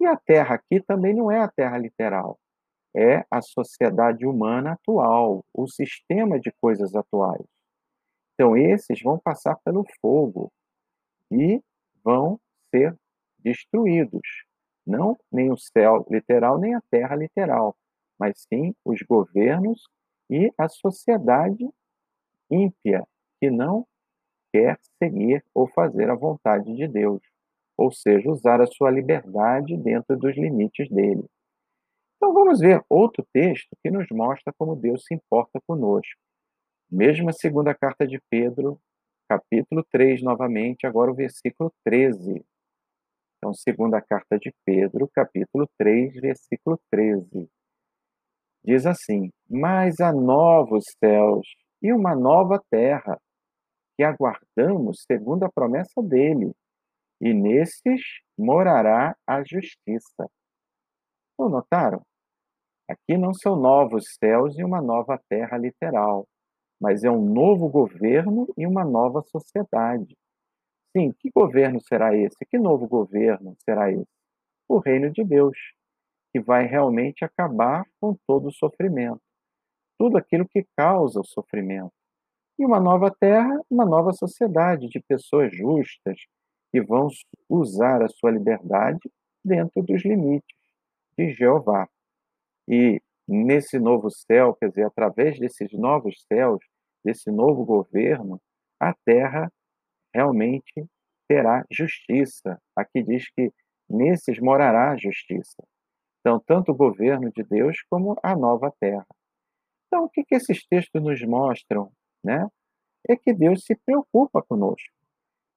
E 0.01 0.07
a 0.07 0.17
terra 0.17 0.57
aqui 0.57 0.81
também 0.81 1.15
não 1.15 1.31
é 1.31 1.41
a 1.41 1.49
terra 1.49 1.79
literal, 1.79 2.39
é 2.95 3.25
a 3.31 3.41
sociedade 3.41 4.27
humana 4.27 4.73
atual, 4.73 5.45
o 5.55 5.67
sistema 5.67 6.39
de 6.39 6.53
coisas 6.61 6.95
atuais. 6.95 7.47
Então, 8.35 8.57
esses 8.57 9.01
vão 9.03 9.19
passar 9.19 9.57
pelo 9.65 9.85
fogo 10.01 10.53
e 11.31 11.63
vão 12.05 12.39
ser 12.71 12.95
destruídos. 13.47 14.45
Não 14.87 15.17
nem 15.31 15.53
o 15.53 15.57
céu 15.57 16.07
literal, 16.11 16.59
nem 16.59 16.75
a 16.75 16.83
terra 16.91 17.15
literal, 17.17 17.77
mas 18.19 18.45
sim 18.49 18.75
os 18.85 19.01
governos 19.03 19.83
e 20.29 20.53
a 20.59 20.69
sociedade 20.69 21.69
ímpia, 22.51 23.07
que 23.41 23.51
não 23.51 23.87
quer 24.53 24.79
seguir 25.03 25.45
ou 25.55 25.69
fazer 25.69 26.11
a 26.11 26.15
vontade 26.15 26.75
de 26.75 26.89
Deus 26.89 27.23
ou 27.77 27.93
seja, 27.93 28.31
usar 28.31 28.61
a 28.61 28.67
sua 28.67 28.91
liberdade 28.91 29.77
dentro 29.77 30.17
dos 30.17 30.35
limites 30.35 30.89
dele. 30.89 31.25
Então 32.17 32.33
vamos 32.33 32.61
ver 32.61 32.83
outro 32.89 33.27
texto 33.33 33.77
que 33.83 33.91
nos 33.91 34.07
mostra 34.11 34.53
como 34.57 34.75
Deus 34.75 35.05
se 35.05 35.15
importa 35.15 35.61
conosco. 35.67 36.19
Mesma 36.91 37.33
segunda 37.33 37.75
carta 37.75 38.07
de 38.07 38.21
Pedro, 38.31 38.81
capítulo 39.29 39.85
3, 39.91 40.23
novamente, 40.23 40.87
agora 40.87 41.11
o 41.11 41.15
versículo 41.15 41.71
13. 41.85 42.43
Então, 43.39 43.53
segunda 43.53 44.01
carta 44.01 44.39
de 44.39 44.53
Pedro, 44.65 45.09
capítulo 45.13 45.69
3, 45.79 46.15
versículo 46.15 46.81
13. 46.91 47.49
Diz 48.65 48.87
assim: 48.87 49.31
Mas 49.49 50.01
há 50.01 50.13
novos 50.13 50.85
céus 50.99 51.47
e 51.83 51.93
uma 51.93 52.17
nova 52.17 52.61
terra, 52.71 53.19
que 53.97 54.03
aguardamos 54.03 55.05
segundo 55.07 55.45
a 55.45 55.53
promessa 55.53 56.03
dele, 56.03 56.53
e 57.21 57.33
nesses 57.33 58.01
morará 58.39 59.15
a 59.27 59.43
justiça. 59.45 60.29
Não 61.39 61.49
notaram? 61.49 62.03
Aqui 62.89 63.19
não 63.19 63.35
são 63.35 63.57
novos 63.57 64.05
céus 64.19 64.59
e 64.59 64.65
uma 64.65 64.81
nova 64.81 65.21
terra 65.29 65.59
literal, 65.59 66.27
mas 66.81 67.05
é 67.05 67.11
um 67.11 67.23
novo 67.23 67.69
governo 67.69 68.47
e 68.57 68.67
uma 68.67 68.85
nova 68.85 69.23
sociedade. 69.23 70.17
Sim, 70.97 71.13
que 71.19 71.31
governo 71.31 71.79
será 71.79 72.17
esse? 72.17 72.43
Que 72.47 72.59
novo 72.59 72.89
governo 72.89 73.55
será 73.63 73.93
esse? 73.93 74.09
O 74.67 74.79
reino 74.79 75.11
de 75.13 75.23
Deus, 75.23 75.55
que 76.33 76.41
vai 76.41 76.65
realmente 76.65 77.23
acabar 77.23 77.85
com 78.01 78.17
todo 78.27 78.49
o 78.49 78.53
sofrimento, 78.53 79.21
tudo 79.99 80.17
aquilo 80.17 80.49
que 80.49 80.67
causa 80.75 81.21
o 81.21 81.25
sofrimento. 81.25 81.93
E 82.59 82.65
uma 82.65 82.81
nova 82.81 83.11
terra, 83.11 83.61
uma 83.69 83.85
nova 83.85 84.15
sociedade 84.15 84.89
de 84.89 84.99
pessoas 85.01 85.55
justas, 85.55 86.19
que 86.73 86.81
vão 86.81 87.09
usar 87.47 88.03
a 88.03 88.09
sua 88.09 88.31
liberdade 88.31 89.11
dentro 89.45 89.83
dos 89.83 90.03
limites 90.03 90.57
de 91.19 91.31
Jeová. 91.31 91.87
E 92.67 93.03
nesse 93.29 93.79
novo 93.79 94.09
céu, 94.11 94.55
quer 94.55 94.71
dizer, 94.71 94.87
através 94.87 95.39
desses 95.39 95.71
novos 95.75 96.25
céus, 96.27 96.65
desse 97.05 97.31
novo 97.31 97.67
governo, 97.67 98.41
a 98.81 98.95
terra 99.05 99.53
realmente 100.17 100.87
terá 101.29 101.65
justiça. 101.71 102.61
Aqui 102.75 103.03
diz 103.03 103.31
que 103.31 103.53
nesses 103.89 104.39
morará 104.41 104.93
a 104.93 104.97
justiça. 104.97 105.63
Então, 106.21 106.43
tanto 106.45 106.73
o 106.73 106.77
governo 106.77 107.31
de 107.31 107.45
Deus 107.45 107.77
como 107.91 108.17
a 108.23 108.35
nova 108.35 108.73
terra. 108.81 109.07
Então, 109.87 110.05
o 110.05 110.09
que, 110.09 110.25
que 110.25 110.35
esses 110.35 110.67
textos 110.67 111.03
nos 111.03 111.23
mostram? 111.23 111.93
Né? 112.25 112.49
É 113.09 113.17
que 113.17 113.33
Deus 113.33 113.65
se 113.65 113.77
preocupa 113.85 114.43
conosco 114.43 114.97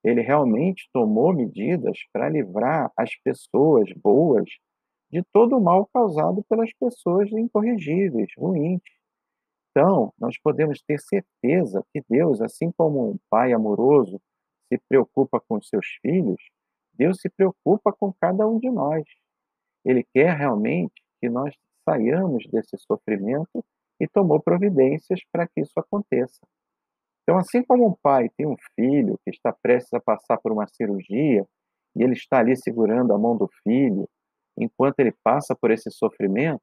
ele 0.03 0.21
realmente 0.21 0.89
tomou 0.93 1.33
medidas 1.33 1.97
para 2.11 2.29
livrar 2.29 2.91
as 2.97 3.15
pessoas 3.17 3.91
boas 3.93 4.49
de 5.11 5.23
todo 5.33 5.57
o 5.57 5.61
mal 5.61 5.87
causado 5.93 6.43
pelas 6.43 6.71
pessoas 6.73 7.31
incorrigíveis, 7.31 8.29
ruins. 8.37 8.81
Então, 9.71 10.13
nós 10.17 10.37
podemos 10.39 10.81
ter 10.81 10.99
certeza 10.99 11.83
que 11.91 12.03
Deus, 12.09 12.41
assim 12.41 12.71
como 12.71 13.11
um 13.11 13.17
pai 13.29 13.53
amoroso 13.53 14.21
se 14.69 14.79
preocupa 14.87 15.41
com 15.41 15.61
seus 15.61 15.85
filhos, 16.01 16.41
Deus 16.93 17.19
se 17.19 17.29
preocupa 17.29 17.91
com 17.91 18.13
cada 18.13 18.47
um 18.47 18.59
de 18.59 18.69
nós. 18.69 19.03
Ele 19.83 20.05
quer 20.13 20.35
realmente 20.37 21.01
que 21.19 21.29
nós 21.29 21.53
saiamos 21.83 22.45
desse 22.47 22.77
sofrimento 22.77 23.65
e 23.99 24.07
tomou 24.07 24.39
providências 24.39 25.19
para 25.31 25.47
que 25.47 25.61
isso 25.61 25.73
aconteça. 25.77 26.39
Então, 27.23 27.37
assim 27.37 27.63
como 27.63 27.87
um 27.87 27.95
pai 28.01 28.29
tem 28.37 28.47
um 28.47 28.55
filho 28.75 29.19
que 29.23 29.29
está 29.29 29.51
prestes 29.53 29.93
a 29.93 29.99
passar 29.99 30.37
por 30.37 30.51
uma 30.51 30.67
cirurgia 30.67 31.45
e 31.95 32.03
ele 32.03 32.13
está 32.13 32.39
ali 32.39 32.55
segurando 32.55 33.13
a 33.13 33.17
mão 33.17 33.35
do 33.35 33.49
filho 33.63 34.07
enquanto 34.57 34.99
ele 34.99 35.13
passa 35.23 35.55
por 35.55 35.71
esse 35.71 35.89
sofrimento, 35.89 36.61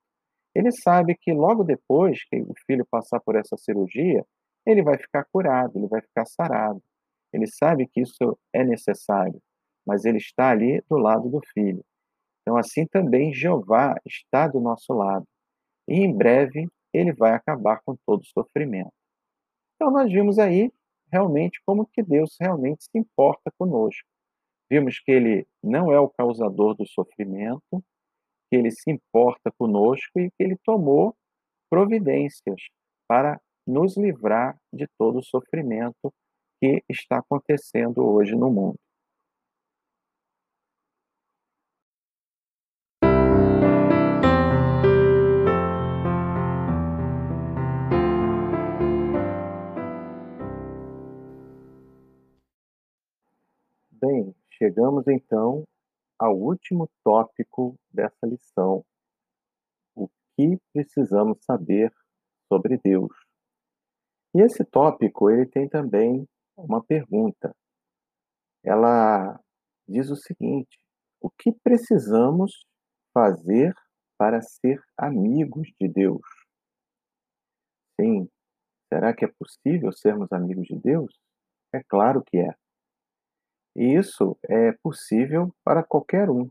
ele 0.54 0.70
sabe 0.72 1.14
que 1.14 1.32
logo 1.32 1.64
depois 1.64 2.24
que 2.28 2.40
o 2.40 2.54
filho 2.66 2.86
passar 2.90 3.20
por 3.20 3.36
essa 3.36 3.56
cirurgia, 3.56 4.24
ele 4.64 4.82
vai 4.82 4.98
ficar 4.98 5.24
curado, 5.24 5.72
ele 5.76 5.86
vai 5.86 6.00
ficar 6.00 6.26
sarado. 6.26 6.82
Ele 7.36 7.46
sabe 7.46 7.86
que 7.86 8.00
isso 8.00 8.38
é 8.50 8.64
necessário, 8.64 9.38
mas 9.86 10.06
ele 10.06 10.16
está 10.16 10.50
ali 10.50 10.82
do 10.88 10.96
lado 10.96 11.28
do 11.28 11.38
filho. 11.52 11.84
Então, 12.40 12.56
assim 12.56 12.86
também 12.86 13.34
Jeová 13.34 13.94
está 14.06 14.48
do 14.48 14.58
nosso 14.58 14.94
lado. 14.94 15.26
E 15.86 15.96
em 15.96 16.16
breve 16.16 16.66
ele 16.94 17.12
vai 17.12 17.32
acabar 17.32 17.82
com 17.84 17.94
todo 18.06 18.22
o 18.22 18.26
sofrimento. 18.26 18.90
Então 19.74 19.90
nós 19.90 20.10
vimos 20.10 20.38
aí 20.38 20.72
realmente 21.12 21.60
como 21.66 21.86
que 21.86 22.02
Deus 22.02 22.34
realmente 22.40 22.84
se 22.84 22.98
importa 22.98 23.52
conosco. 23.58 24.08
Vimos 24.70 24.98
que 24.98 25.12
ele 25.12 25.46
não 25.62 25.92
é 25.92 26.00
o 26.00 26.08
causador 26.08 26.74
do 26.74 26.86
sofrimento, 26.86 27.84
que 28.48 28.56
ele 28.56 28.70
se 28.70 28.90
importa 28.90 29.52
conosco 29.58 30.18
e 30.18 30.30
que 30.30 30.42
ele 30.42 30.56
tomou 30.64 31.14
providências 31.68 32.62
para 33.06 33.38
nos 33.66 33.94
livrar 33.98 34.58
de 34.72 34.86
todo 34.98 35.18
o 35.18 35.22
sofrimento 35.22 36.12
que 36.60 36.82
está 36.88 37.18
acontecendo 37.18 38.04
hoje 38.06 38.34
no 38.34 38.50
mundo. 38.50 38.78
Bem, 53.90 54.34
chegamos 54.50 55.06
então 55.08 55.64
ao 56.18 56.36
último 56.36 56.88
tópico 57.02 57.74
dessa 57.92 58.26
lição. 58.26 58.84
O 59.94 60.08
que 60.36 60.58
precisamos 60.72 61.38
saber 61.44 61.92
sobre 62.48 62.78
Deus? 62.78 63.12
E 64.34 64.42
esse 64.42 64.64
tópico, 64.64 65.30
ele 65.30 65.46
tem 65.46 65.68
também 65.68 66.26
uma 66.56 66.82
pergunta. 66.82 67.54
Ela 68.64 69.38
diz 69.86 70.10
o 70.10 70.16
seguinte: 70.16 70.78
o 71.20 71.30
que 71.30 71.52
precisamos 71.52 72.66
fazer 73.12 73.74
para 74.18 74.40
ser 74.42 74.82
amigos 74.96 75.68
de 75.80 75.88
Deus? 75.88 76.22
Sim, 78.00 78.28
será 78.92 79.14
que 79.14 79.24
é 79.24 79.28
possível 79.28 79.92
sermos 79.92 80.32
amigos 80.32 80.66
de 80.66 80.76
Deus? 80.76 81.14
É 81.72 81.82
claro 81.82 82.22
que 82.24 82.38
é. 82.38 82.54
E 83.74 83.94
isso 83.94 84.38
é 84.48 84.72
possível 84.82 85.54
para 85.62 85.82
qualquer 85.82 86.30
um. 86.30 86.50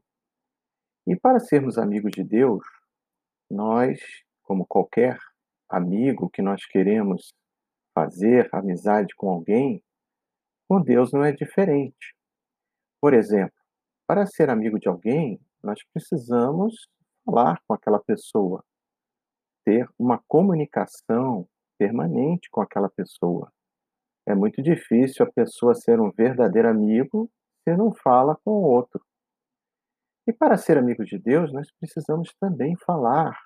E 1.07 1.15
para 1.15 1.39
sermos 1.39 1.77
amigos 1.77 2.11
de 2.11 2.23
Deus, 2.23 2.63
nós, 3.49 3.99
como 4.43 4.65
qualquer 4.65 5.19
amigo 5.69 6.29
que 6.29 6.41
nós 6.41 6.65
queremos 6.65 7.33
fazer 7.93 8.49
amizade 8.51 9.15
com 9.15 9.29
alguém, 9.29 9.83
com 10.67 10.81
Deus 10.81 11.11
não 11.11 11.23
é 11.23 11.31
diferente. 11.31 12.15
Por 13.01 13.13
exemplo, 13.13 13.55
para 14.07 14.25
ser 14.25 14.49
amigo 14.49 14.79
de 14.79 14.87
alguém, 14.87 15.39
nós 15.63 15.79
precisamos 15.93 16.87
falar 17.25 17.59
com 17.67 17.73
aquela 17.73 17.99
pessoa, 17.99 18.63
ter 19.65 19.87
uma 19.97 20.21
comunicação 20.27 21.47
permanente 21.77 22.49
com 22.49 22.61
aquela 22.61 22.89
pessoa. 22.89 23.51
É 24.27 24.33
muito 24.33 24.61
difícil 24.61 25.25
a 25.25 25.31
pessoa 25.31 25.75
ser 25.75 25.99
um 25.99 26.11
verdadeiro 26.11 26.69
amigo 26.69 27.29
se 27.63 27.75
não 27.75 27.93
fala 27.93 28.35
com 28.43 28.51
o 28.51 28.63
outro. 28.63 29.03
E 30.27 30.33
para 30.33 30.57
ser 30.57 30.77
amigo 30.77 31.03
de 31.03 31.19
Deus, 31.19 31.53
nós 31.53 31.71
precisamos 31.79 32.33
também 32.39 32.75
falar 32.77 33.37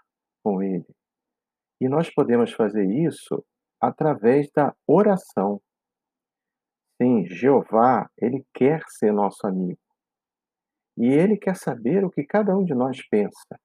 com 0.44 0.62
Ele. 0.64 0.88
E 1.82 1.90
nós 1.90 2.10
podemos 2.14 2.54
fazer 2.54 2.86
isso 2.86 3.44
através 3.82 4.50
da 4.52 4.74
oração. 4.88 5.62
Sim, 7.02 7.26
Jeová, 7.28 8.10
ele 8.18 8.46
quer 8.54 8.84
ser 8.90 9.14
nosso 9.14 9.48
amigo. 9.48 9.80
E 10.98 11.06
ele 11.06 11.38
quer 11.38 11.56
saber 11.56 12.04
o 12.04 12.10
que 12.10 12.26
cada 12.26 12.54
um 12.58 12.66
de 12.66 12.74
nós 12.74 13.02
pensa. 13.08 13.58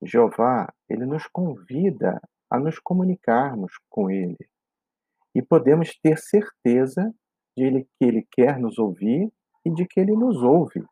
Jeová, 0.00 0.72
ele 0.88 1.04
nos 1.04 1.26
convida 1.26 2.20
a 2.48 2.60
nos 2.60 2.78
comunicarmos 2.78 3.72
com 3.90 4.08
ele. 4.08 4.48
E 5.34 5.42
podemos 5.42 5.98
ter 6.00 6.16
certeza 6.16 7.12
de 7.56 7.64
ele, 7.64 7.84
que 7.98 8.04
ele 8.04 8.24
quer 8.30 8.56
nos 8.60 8.78
ouvir 8.78 9.32
e 9.64 9.74
de 9.74 9.84
que 9.84 9.98
ele 9.98 10.12
nos 10.12 10.40
ouve. 10.40 10.84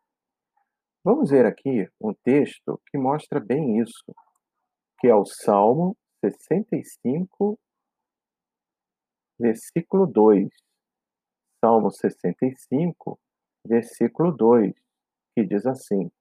Vamos 1.01 1.29
ver 1.29 1.45
aqui 1.45 1.87
um 2.01 2.13
texto 2.13 2.81
que 2.87 2.97
mostra 2.97 3.39
bem 3.39 3.79
isso, 3.79 4.13
que 4.99 5.07
é 5.07 5.15
o 5.15 5.25
Salmo 5.25 5.95
65, 6.21 7.57
versículo 9.39 10.05
2. 10.05 10.66
Salmo 11.59 11.89
65, 11.89 13.19
versículo 13.65 14.31
2, 14.31 14.73
que 15.35 15.43
diz 15.43 15.65
assim: 15.65 16.11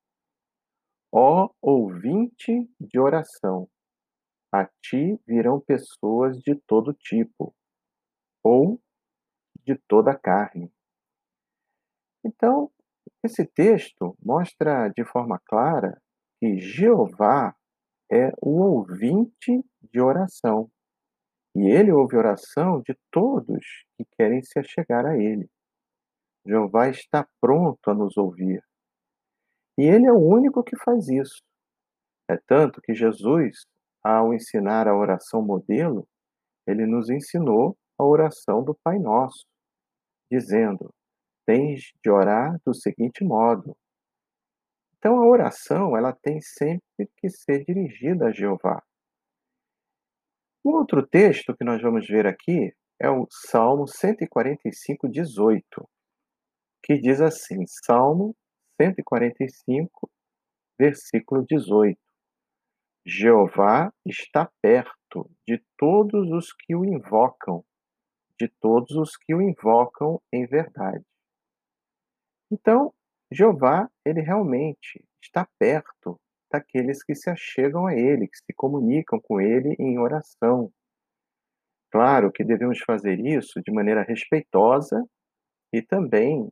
Ó 1.12 1.50
ouvinte 1.60 2.68
de 2.80 2.98
oração, 2.98 3.68
a 4.52 4.64
ti 4.82 5.20
virão 5.26 5.60
pessoas 5.60 6.38
de 6.38 6.54
todo 6.54 6.94
tipo, 6.94 7.54
ou 8.42 8.80
de 9.62 9.76
toda 9.86 10.18
carne. 10.18 10.72
Então, 12.24 12.70
esse 13.22 13.44
texto 13.44 14.16
mostra 14.22 14.88
de 14.88 15.04
forma 15.04 15.38
clara 15.44 16.00
que 16.38 16.58
Jeová 16.58 17.54
é 18.10 18.32
o 18.40 18.60
ouvinte 18.62 19.64
de 19.82 20.00
oração. 20.00 20.70
E 21.56 21.70
ele 21.70 21.90
ouve 21.90 22.18
oração 22.18 22.82
de 22.82 22.94
todos 23.10 23.64
que 23.96 24.04
querem 24.18 24.42
se 24.42 24.58
achegar 24.58 25.06
a 25.06 25.16
ele. 25.16 25.48
Jeová 26.46 26.90
está 26.90 27.26
pronto 27.40 27.90
a 27.90 27.94
nos 27.94 28.18
ouvir. 28.18 28.62
E 29.78 29.84
ele 29.84 30.06
é 30.06 30.12
o 30.12 30.18
único 30.18 30.62
que 30.62 30.76
faz 30.76 31.08
isso. 31.08 31.42
É 32.28 32.36
tanto 32.46 32.82
que 32.82 32.94
Jesus, 32.94 33.64
ao 34.04 34.34
ensinar 34.34 34.86
a 34.86 34.94
oração 34.94 35.40
modelo, 35.40 36.06
ele 36.66 36.84
nos 36.84 37.08
ensinou 37.08 37.74
a 37.98 38.04
oração 38.04 38.62
do 38.62 38.74
Pai 38.84 38.98
Nosso, 38.98 39.46
dizendo: 40.30 40.92
Tens 41.46 41.90
de 42.04 42.10
orar 42.10 42.60
do 42.66 42.74
seguinte 42.74 43.24
modo. 43.24 43.74
Então 44.98 45.22
a 45.22 45.26
oração, 45.26 45.96
ela 45.96 46.12
tem 46.12 46.38
sempre 46.38 47.08
que 47.16 47.30
ser 47.30 47.64
dirigida 47.64 48.26
a 48.26 48.30
Jeová. 48.30 48.82
Outro 50.68 51.06
texto 51.06 51.56
que 51.56 51.62
nós 51.62 51.80
vamos 51.80 52.08
ver 52.08 52.26
aqui 52.26 52.74
é 53.00 53.08
o 53.08 53.24
Salmo 53.30 53.86
145, 53.86 55.08
18, 55.08 55.88
que 56.82 56.98
diz 56.98 57.20
assim: 57.20 57.64
Salmo 57.68 58.34
145, 58.82 60.10
versículo 60.76 61.46
18. 61.48 61.96
Jeová 63.06 63.92
está 64.04 64.50
perto 64.60 65.30
de 65.46 65.62
todos 65.78 66.32
os 66.32 66.52
que 66.52 66.74
o 66.74 66.84
invocam, 66.84 67.64
de 68.36 68.48
todos 68.60 68.90
os 68.96 69.16
que 69.16 69.36
o 69.36 69.40
invocam 69.40 70.20
em 70.32 70.48
verdade. 70.48 71.06
Então, 72.50 72.92
Jeová, 73.30 73.88
ele 74.04 74.20
realmente 74.20 75.04
está 75.22 75.48
perto 75.60 76.20
daqueles 76.50 77.02
que 77.02 77.14
se 77.14 77.28
achegam 77.30 77.86
a 77.86 77.94
Ele, 77.94 78.28
que 78.28 78.38
se 78.38 78.52
comunicam 78.54 79.20
com 79.20 79.40
Ele 79.40 79.74
em 79.78 79.98
oração. 79.98 80.70
Claro 81.90 82.30
que 82.32 82.44
devemos 82.44 82.78
fazer 82.80 83.18
isso 83.20 83.60
de 83.62 83.72
maneira 83.72 84.02
respeitosa 84.02 85.02
e 85.72 85.82
também 85.82 86.48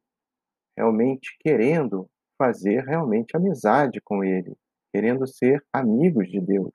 realmente 0.77 1.37
querendo 1.41 2.09
fazer 2.39 2.85
realmente 2.85 3.37
amizade 3.37 4.01
com 4.03 4.25
Ele, 4.25 4.57
querendo 4.93 5.27
ser 5.27 5.65
amigos 5.73 6.29
de 6.29 6.41
Deus. 6.41 6.73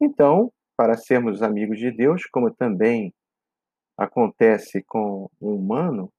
Então, 0.00 0.52
para 0.76 0.96
sermos 0.96 1.42
amigos 1.42 1.78
de 1.78 1.90
Deus, 1.90 2.24
como 2.26 2.52
também 2.52 3.12
acontece 3.96 4.82
com 4.82 5.30
o 5.40 5.54
humano, 5.54 6.12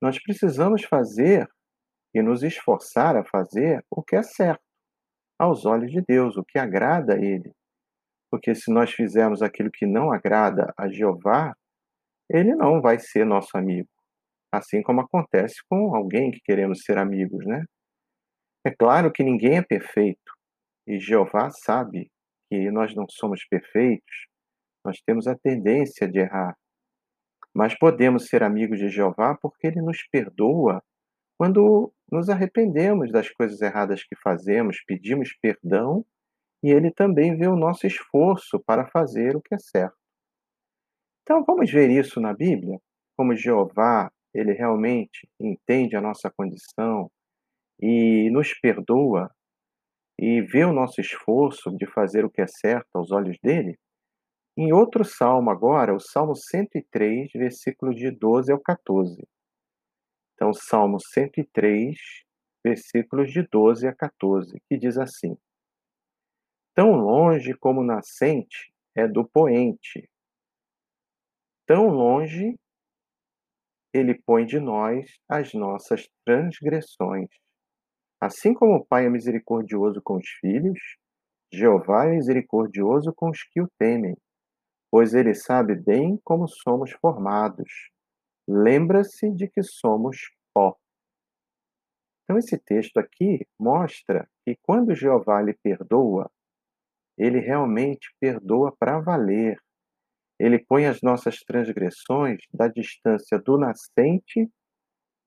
nós 0.00 0.22
precisamos 0.22 0.84
fazer 0.84 1.48
e 2.14 2.22
nos 2.22 2.42
esforçar 2.42 3.16
a 3.16 3.24
fazer 3.24 3.84
o 3.90 4.02
que 4.02 4.16
é 4.16 4.22
certo 4.22 4.69
aos 5.40 5.64
olhos 5.64 5.90
de 5.90 6.02
Deus, 6.06 6.36
o 6.36 6.44
que 6.44 6.58
agrada 6.58 7.14
a 7.14 7.18
Ele. 7.18 7.50
Porque 8.30 8.54
se 8.54 8.70
nós 8.70 8.92
fizermos 8.92 9.40
aquilo 9.40 9.70
que 9.72 9.86
não 9.86 10.12
agrada 10.12 10.72
a 10.76 10.86
Jeová, 10.86 11.56
ele 12.28 12.54
não 12.54 12.82
vai 12.82 12.98
ser 12.98 13.24
nosso 13.24 13.56
amigo. 13.56 13.88
Assim 14.52 14.82
como 14.82 15.00
acontece 15.00 15.56
com 15.68 15.96
alguém 15.96 16.30
que 16.30 16.40
queremos 16.44 16.82
ser 16.82 16.98
amigos, 16.98 17.44
né? 17.46 17.64
É 18.66 18.70
claro 18.70 19.10
que 19.10 19.24
ninguém 19.24 19.56
é 19.56 19.62
perfeito 19.62 20.32
e 20.86 21.00
Jeová 21.00 21.48
sabe 21.50 22.10
que 22.50 22.70
nós 22.70 22.94
não 22.94 23.06
somos 23.08 23.42
perfeitos, 23.48 24.26
nós 24.84 25.00
temos 25.06 25.26
a 25.26 25.34
tendência 25.36 26.06
de 26.06 26.18
errar. 26.18 26.54
Mas 27.54 27.76
podemos 27.78 28.26
ser 28.26 28.42
amigos 28.42 28.78
de 28.78 28.90
Jeová 28.90 29.36
porque 29.40 29.66
ele 29.66 29.80
nos 29.80 30.06
perdoa 30.12 30.82
quando 31.38 31.90
nos 32.10 32.28
arrependemos 32.28 33.12
das 33.12 33.30
coisas 33.30 33.60
erradas 33.60 34.02
que 34.02 34.16
fazemos, 34.16 34.82
pedimos 34.86 35.32
perdão 35.40 36.04
e 36.62 36.70
ele 36.70 36.90
também 36.90 37.36
vê 37.36 37.46
o 37.46 37.56
nosso 37.56 37.86
esforço 37.86 38.60
para 38.60 38.86
fazer 38.88 39.36
o 39.36 39.40
que 39.40 39.54
é 39.54 39.58
certo. 39.58 39.96
Então 41.22 41.44
vamos 41.44 41.70
ver 41.70 41.90
isso 41.90 42.20
na 42.20 42.34
Bíblia, 42.34 42.78
como 43.16 43.36
Jeová, 43.36 44.10
ele 44.34 44.52
realmente 44.52 45.28
entende 45.38 45.96
a 45.96 46.00
nossa 46.00 46.30
condição 46.30 47.10
e 47.80 48.30
nos 48.30 48.52
perdoa 48.54 49.30
e 50.18 50.42
vê 50.42 50.64
o 50.64 50.72
nosso 50.72 51.00
esforço 51.00 51.70
de 51.76 51.86
fazer 51.86 52.24
o 52.24 52.30
que 52.30 52.42
é 52.42 52.46
certo 52.46 52.88
aos 52.94 53.10
olhos 53.10 53.38
dele. 53.42 53.78
Em 54.56 54.72
outro 54.72 55.04
salmo 55.04 55.50
agora, 55.50 55.94
o 55.94 56.00
Salmo 56.00 56.34
103, 56.34 57.30
versículos 57.32 57.96
de 57.96 58.10
12 58.10 58.52
ao 58.52 58.60
14. 58.60 59.26
Então, 60.40 60.54
Salmo 60.54 60.98
103, 60.98 61.98
versículos 62.64 63.30
de 63.30 63.42
12 63.42 63.86
a 63.86 63.94
14, 63.94 64.58
que 64.66 64.78
diz 64.78 64.96
assim: 64.96 65.36
Tão 66.74 66.92
longe 66.92 67.52
como 67.52 67.84
nascente 67.84 68.72
é 68.94 69.06
do 69.06 69.22
poente, 69.22 70.08
tão 71.66 71.88
longe 71.88 72.58
ele 73.92 74.14
põe 74.14 74.46
de 74.46 74.58
nós 74.58 75.04
as 75.28 75.52
nossas 75.52 76.08
transgressões. 76.24 77.28
Assim 78.18 78.54
como 78.54 78.76
o 78.76 78.86
Pai 78.86 79.04
é 79.04 79.10
misericordioso 79.10 80.00
com 80.00 80.16
os 80.16 80.28
filhos, 80.40 80.80
Jeová 81.52 82.06
é 82.06 82.12
misericordioso 82.12 83.12
com 83.12 83.28
os 83.28 83.42
que 83.42 83.60
o 83.60 83.68
temem, 83.78 84.16
pois 84.90 85.12
ele 85.12 85.34
sabe 85.34 85.74
bem 85.74 86.18
como 86.24 86.48
somos 86.48 86.92
formados 86.92 87.89
lembra-se 88.50 89.30
de 89.30 89.48
que 89.48 89.62
somos 89.62 90.30
pó. 90.52 90.76
Então, 92.24 92.36
esse 92.36 92.58
texto 92.58 92.98
aqui 92.98 93.46
mostra 93.58 94.28
que 94.44 94.56
quando 94.62 94.94
Jeová 94.94 95.40
lhe 95.40 95.54
perdoa, 95.54 96.30
ele 97.16 97.38
realmente 97.38 98.12
perdoa 98.18 98.74
para 98.76 98.98
valer. 98.98 99.56
Ele 100.38 100.58
põe 100.58 100.86
as 100.86 101.00
nossas 101.02 101.38
transgressões 101.40 102.42
da 102.52 102.66
distância 102.66 103.38
do 103.38 103.58
nascente 103.58 104.50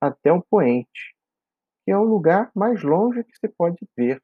até 0.02 0.32
o 0.32 0.44
poente, 0.44 1.16
que 1.86 1.92
é 1.92 1.98
o 1.98 2.04
lugar 2.04 2.52
mais 2.54 2.84
longe 2.84 3.24
que 3.24 3.38
se 3.38 3.48
pode 3.48 3.88
ver. 3.96 4.22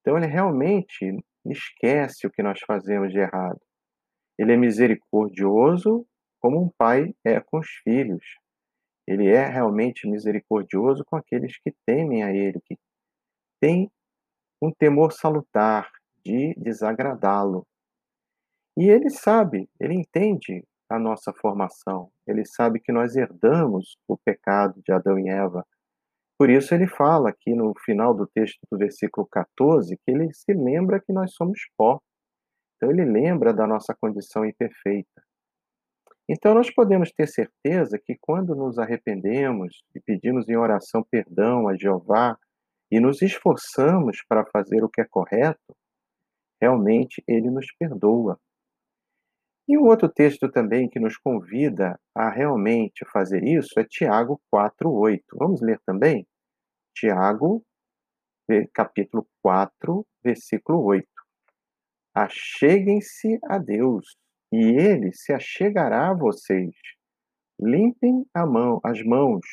Então, 0.00 0.16
ele 0.16 0.26
realmente 0.26 1.22
esquece 1.44 2.26
o 2.26 2.30
que 2.30 2.42
nós 2.42 2.58
fazemos 2.66 3.12
de 3.12 3.18
errado. 3.18 3.60
Ele 4.38 4.52
é 4.52 4.56
misericordioso 4.56 6.07
como 6.40 6.62
um 6.62 6.70
pai 6.76 7.14
é 7.24 7.40
com 7.40 7.58
os 7.58 7.68
filhos. 7.82 8.24
Ele 9.06 9.26
é 9.28 9.46
realmente 9.46 10.08
misericordioso 10.08 11.04
com 11.04 11.16
aqueles 11.16 11.58
que 11.58 11.74
temem 11.86 12.22
a 12.22 12.30
ele, 12.30 12.60
que 12.64 12.76
têm 13.60 13.90
um 14.60 14.70
temor 14.70 15.12
salutar 15.12 15.90
de 16.24 16.54
desagradá-lo. 16.56 17.66
E 18.76 18.88
ele 18.88 19.08
sabe, 19.10 19.68
ele 19.80 19.94
entende 19.94 20.62
a 20.90 20.98
nossa 20.98 21.32
formação. 21.32 22.10
Ele 22.26 22.44
sabe 22.44 22.80
que 22.80 22.92
nós 22.92 23.16
herdamos 23.16 23.96
o 24.06 24.16
pecado 24.16 24.80
de 24.84 24.92
Adão 24.92 25.18
e 25.18 25.28
Eva. 25.28 25.64
Por 26.38 26.48
isso 26.48 26.74
ele 26.74 26.86
fala 26.86 27.30
aqui 27.30 27.54
no 27.54 27.72
final 27.84 28.14
do 28.14 28.26
texto 28.26 28.60
do 28.70 28.78
versículo 28.78 29.26
14 29.26 29.96
que 29.96 30.10
ele 30.10 30.32
se 30.32 30.52
lembra 30.52 31.00
que 31.00 31.12
nós 31.12 31.32
somos 31.34 31.60
pó. 31.76 32.00
Então 32.76 32.90
ele 32.90 33.04
lembra 33.04 33.52
da 33.52 33.66
nossa 33.66 33.94
condição 34.00 34.44
imperfeita. 34.44 35.22
Então 36.28 36.54
nós 36.54 36.70
podemos 36.70 37.10
ter 37.10 37.26
certeza 37.26 37.98
que 37.98 38.16
quando 38.20 38.54
nos 38.54 38.78
arrependemos 38.78 39.82
e 39.94 40.00
pedimos 40.00 40.46
em 40.48 40.56
oração 40.56 41.02
perdão 41.02 41.68
a 41.68 41.74
Jeová 41.74 42.36
e 42.90 43.00
nos 43.00 43.22
esforçamos 43.22 44.22
para 44.28 44.44
fazer 44.44 44.84
o 44.84 44.88
que 44.88 45.00
é 45.00 45.04
correto, 45.04 45.74
realmente 46.60 47.22
ele 47.26 47.50
nos 47.50 47.66
perdoa. 47.78 48.38
E 49.66 49.78
um 49.78 49.84
outro 49.84 50.08
texto 50.08 50.50
também 50.50 50.88
que 50.88 50.98
nos 50.98 51.16
convida 51.16 51.98
a 52.14 52.30
realmente 52.30 53.04
fazer 53.12 53.44
isso 53.44 53.78
é 53.78 53.84
Tiago 53.84 54.40
4:8. 54.50 55.22
Vamos 55.34 55.60
ler 55.60 55.78
também? 55.84 56.26
Tiago, 56.94 57.62
capítulo 58.72 59.26
4, 59.42 60.06
versículo 60.22 60.82
8. 60.84 61.06
Acheguem-se 62.14 63.38
a 63.44 63.58
Deus, 63.58 64.16
e 64.52 64.58
ele 64.58 65.12
se 65.12 65.32
achegará 65.32 66.10
a 66.10 66.14
vocês. 66.14 66.74
Limpem 67.60 68.24
a 68.32 68.46
mão, 68.46 68.80
as 68.84 69.02
mãos, 69.02 69.44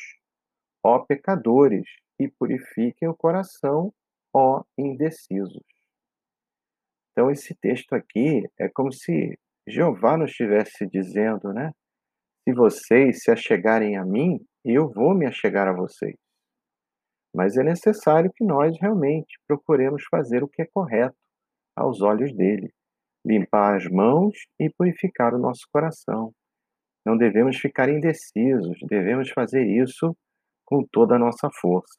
ó 0.82 1.00
pecadores, 1.00 1.86
e 2.18 2.28
purifiquem 2.28 3.08
o 3.08 3.16
coração, 3.16 3.92
ó 4.32 4.62
indecisos. 4.78 5.64
Então, 7.12 7.30
esse 7.30 7.54
texto 7.54 7.94
aqui 7.94 8.48
é 8.58 8.68
como 8.68 8.92
se 8.92 9.38
Jeová 9.66 10.16
nos 10.16 10.30
estivesse 10.30 10.86
dizendo, 10.86 11.52
né? 11.52 11.72
Se 12.44 12.54
vocês 12.54 13.22
se 13.22 13.30
achegarem 13.30 13.96
a 13.96 14.04
mim, 14.04 14.38
eu 14.64 14.90
vou 14.92 15.14
me 15.14 15.26
achegar 15.26 15.66
a 15.66 15.72
vocês. 15.72 16.16
Mas 17.34 17.56
é 17.56 17.62
necessário 17.62 18.32
que 18.34 18.44
nós 18.44 18.78
realmente 18.80 19.38
procuremos 19.46 20.04
fazer 20.10 20.42
o 20.44 20.48
que 20.48 20.62
é 20.62 20.66
correto 20.66 21.16
aos 21.74 22.00
olhos 22.00 22.32
dele, 22.34 22.72
limpar 23.26 23.74
as 23.74 23.86
mãos 23.86 24.36
e 24.58 24.70
purificar 24.70 25.34
o 25.34 25.38
nosso 25.38 25.66
coração. 25.72 26.32
Não 27.04 27.16
devemos 27.16 27.56
ficar 27.56 27.88
indecisos, 27.88 28.78
devemos 28.88 29.30
fazer 29.30 29.66
isso 29.66 30.16
com 30.64 30.84
toda 30.84 31.16
a 31.16 31.18
nossa 31.18 31.50
força. 31.60 31.98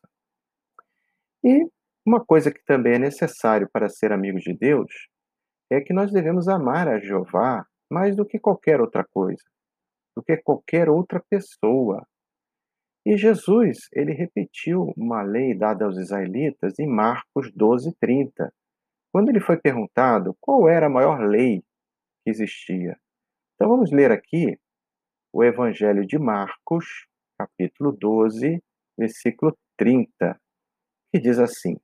E 1.44 1.68
uma 2.06 2.24
coisa 2.24 2.52
que 2.52 2.64
também 2.66 2.94
é 2.94 3.00
necessário 3.00 3.70
para 3.72 3.90
ser 3.90 4.12
amigos 4.12 4.42
de 4.42 4.54
Deus 4.54 4.92
é 5.70 5.82
que 5.82 5.94
nós 5.94 6.12
devemos 6.12 6.48
amar 6.48 6.88
a 6.88 7.00
Jeová 7.00 7.66
mais 7.92 8.16
do 8.16 8.26
que 8.26 8.40
qualquer 8.40 8.80
outra 8.80 9.06
coisa, 9.14 9.44
do 10.16 10.24
que 10.24 10.38
qualquer 10.38 10.90
outra 10.90 11.22
pessoa. 11.30 12.06
E 13.06 13.18
Jesus, 13.18 13.78
ele 13.94 14.14
repetiu 14.14 14.94
uma 14.98 15.22
lei 15.22 15.54
dada 15.58 15.86
aos 15.86 15.98
israelitas 15.98 16.78
em 16.80 16.88
Marcos 16.88 17.52
12, 17.54 17.96
30, 18.00 18.54
quando 19.12 19.30
ele 19.30 19.40
foi 19.40 19.58
perguntado 19.58 20.36
qual 20.40 20.68
era 20.68 20.88
a 20.88 20.90
maior 20.90 21.20
lei 21.20 21.62
que 22.24 22.30
existia. 22.30 22.98
Então 23.56 23.70
vamos 23.70 23.92
ler 23.92 24.12
aqui 24.12 24.60
o 25.34 25.44
Evangelho 25.44 26.06
de 26.06 26.18
Marcos, 26.18 27.08
capítulo 27.38 27.92
12, 27.92 28.62
versículo 28.98 29.58
30, 29.78 30.40
que 31.12 31.20
diz 31.20 31.40
assim: 31.40 31.78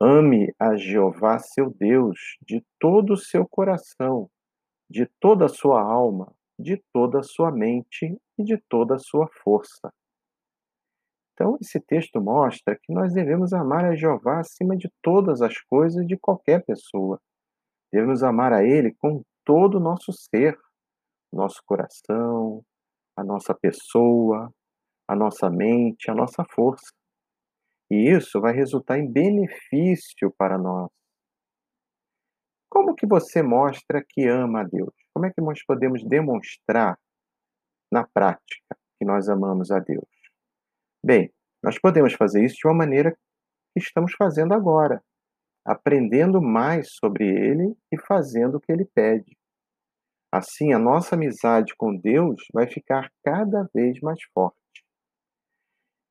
Ame 0.00 0.52
a 0.58 0.76
Jeová 0.76 1.38
seu 1.38 1.70
Deus 1.70 2.36
de 2.46 2.64
todo 2.80 3.12
o 3.14 3.16
seu 3.16 3.46
coração, 3.48 4.28
de 4.90 5.06
toda 5.20 5.46
a 5.46 5.48
sua 5.48 5.80
alma, 5.80 6.34
de 6.58 6.82
toda 6.92 7.20
a 7.20 7.22
sua 7.22 7.50
mente 7.50 8.18
e 8.38 8.44
de 8.44 8.58
toda 8.68 8.96
a 8.96 8.98
sua 8.98 9.28
força. 9.42 9.92
Então, 11.42 11.58
esse 11.60 11.80
texto 11.80 12.20
mostra 12.20 12.78
que 12.80 12.92
nós 12.92 13.12
devemos 13.12 13.52
amar 13.52 13.84
a 13.84 13.96
Jeová 13.96 14.38
acima 14.38 14.76
de 14.76 14.88
todas 15.02 15.42
as 15.42 15.58
coisas 15.62 16.06
de 16.06 16.16
qualquer 16.16 16.64
pessoa. 16.64 17.20
Devemos 17.92 18.22
amar 18.22 18.52
a 18.52 18.62
Ele 18.62 18.94
com 18.94 19.24
todo 19.44 19.78
o 19.78 19.80
nosso 19.80 20.12
ser, 20.12 20.56
nosso 21.32 21.60
coração, 21.66 22.62
a 23.16 23.24
nossa 23.24 23.52
pessoa, 23.52 24.54
a 25.08 25.16
nossa 25.16 25.50
mente, 25.50 26.08
a 26.08 26.14
nossa 26.14 26.44
força. 26.44 26.92
E 27.90 28.08
isso 28.08 28.40
vai 28.40 28.54
resultar 28.54 29.00
em 29.00 29.10
benefício 29.10 30.32
para 30.38 30.56
nós. 30.56 30.90
Como 32.70 32.94
que 32.94 33.04
você 33.04 33.42
mostra 33.42 34.00
que 34.08 34.28
ama 34.28 34.60
a 34.60 34.64
Deus? 34.64 34.94
Como 35.12 35.26
é 35.26 35.32
que 35.32 35.40
nós 35.40 35.60
podemos 35.64 36.04
demonstrar 36.04 36.96
na 37.90 38.06
prática 38.06 38.76
que 38.96 39.04
nós 39.04 39.28
amamos 39.28 39.72
a 39.72 39.80
Deus? 39.80 40.21
Bem, 41.04 41.32
nós 41.60 41.80
podemos 41.80 42.12
fazer 42.12 42.44
isso 42.44 42.56
de 42.56 42.66
uma 42.66 42.74
maneira 42.74 43.10
que 43.72 43.80
estamos 43.80 44.12
fazendo 44.16 44.54
agora, 44.54 45.02
aprendendo 45.64 46.40
mais 46.40 46.92
sobre 46.92 47.24
Ele 47.24 47.76
e 47.90 47.98
fazendo 47.98 48.56
o 48.56 48.60
que 48.60 48.70
Ele 48.70 48.84
pede. 48.84 49.36
Assim, 50.30 50.72
a 50.72 50.78
nossa 50.78 51.16
amizade 51.16 51.74
com 51.76 51.94
Deus 51.96 52.44
vai 52.54 52.68
ficar 52.68 53.10
cada 53.24 53.68
vez 53.74 54.00
mais 54.00 54.22
forte. 54.32 54.56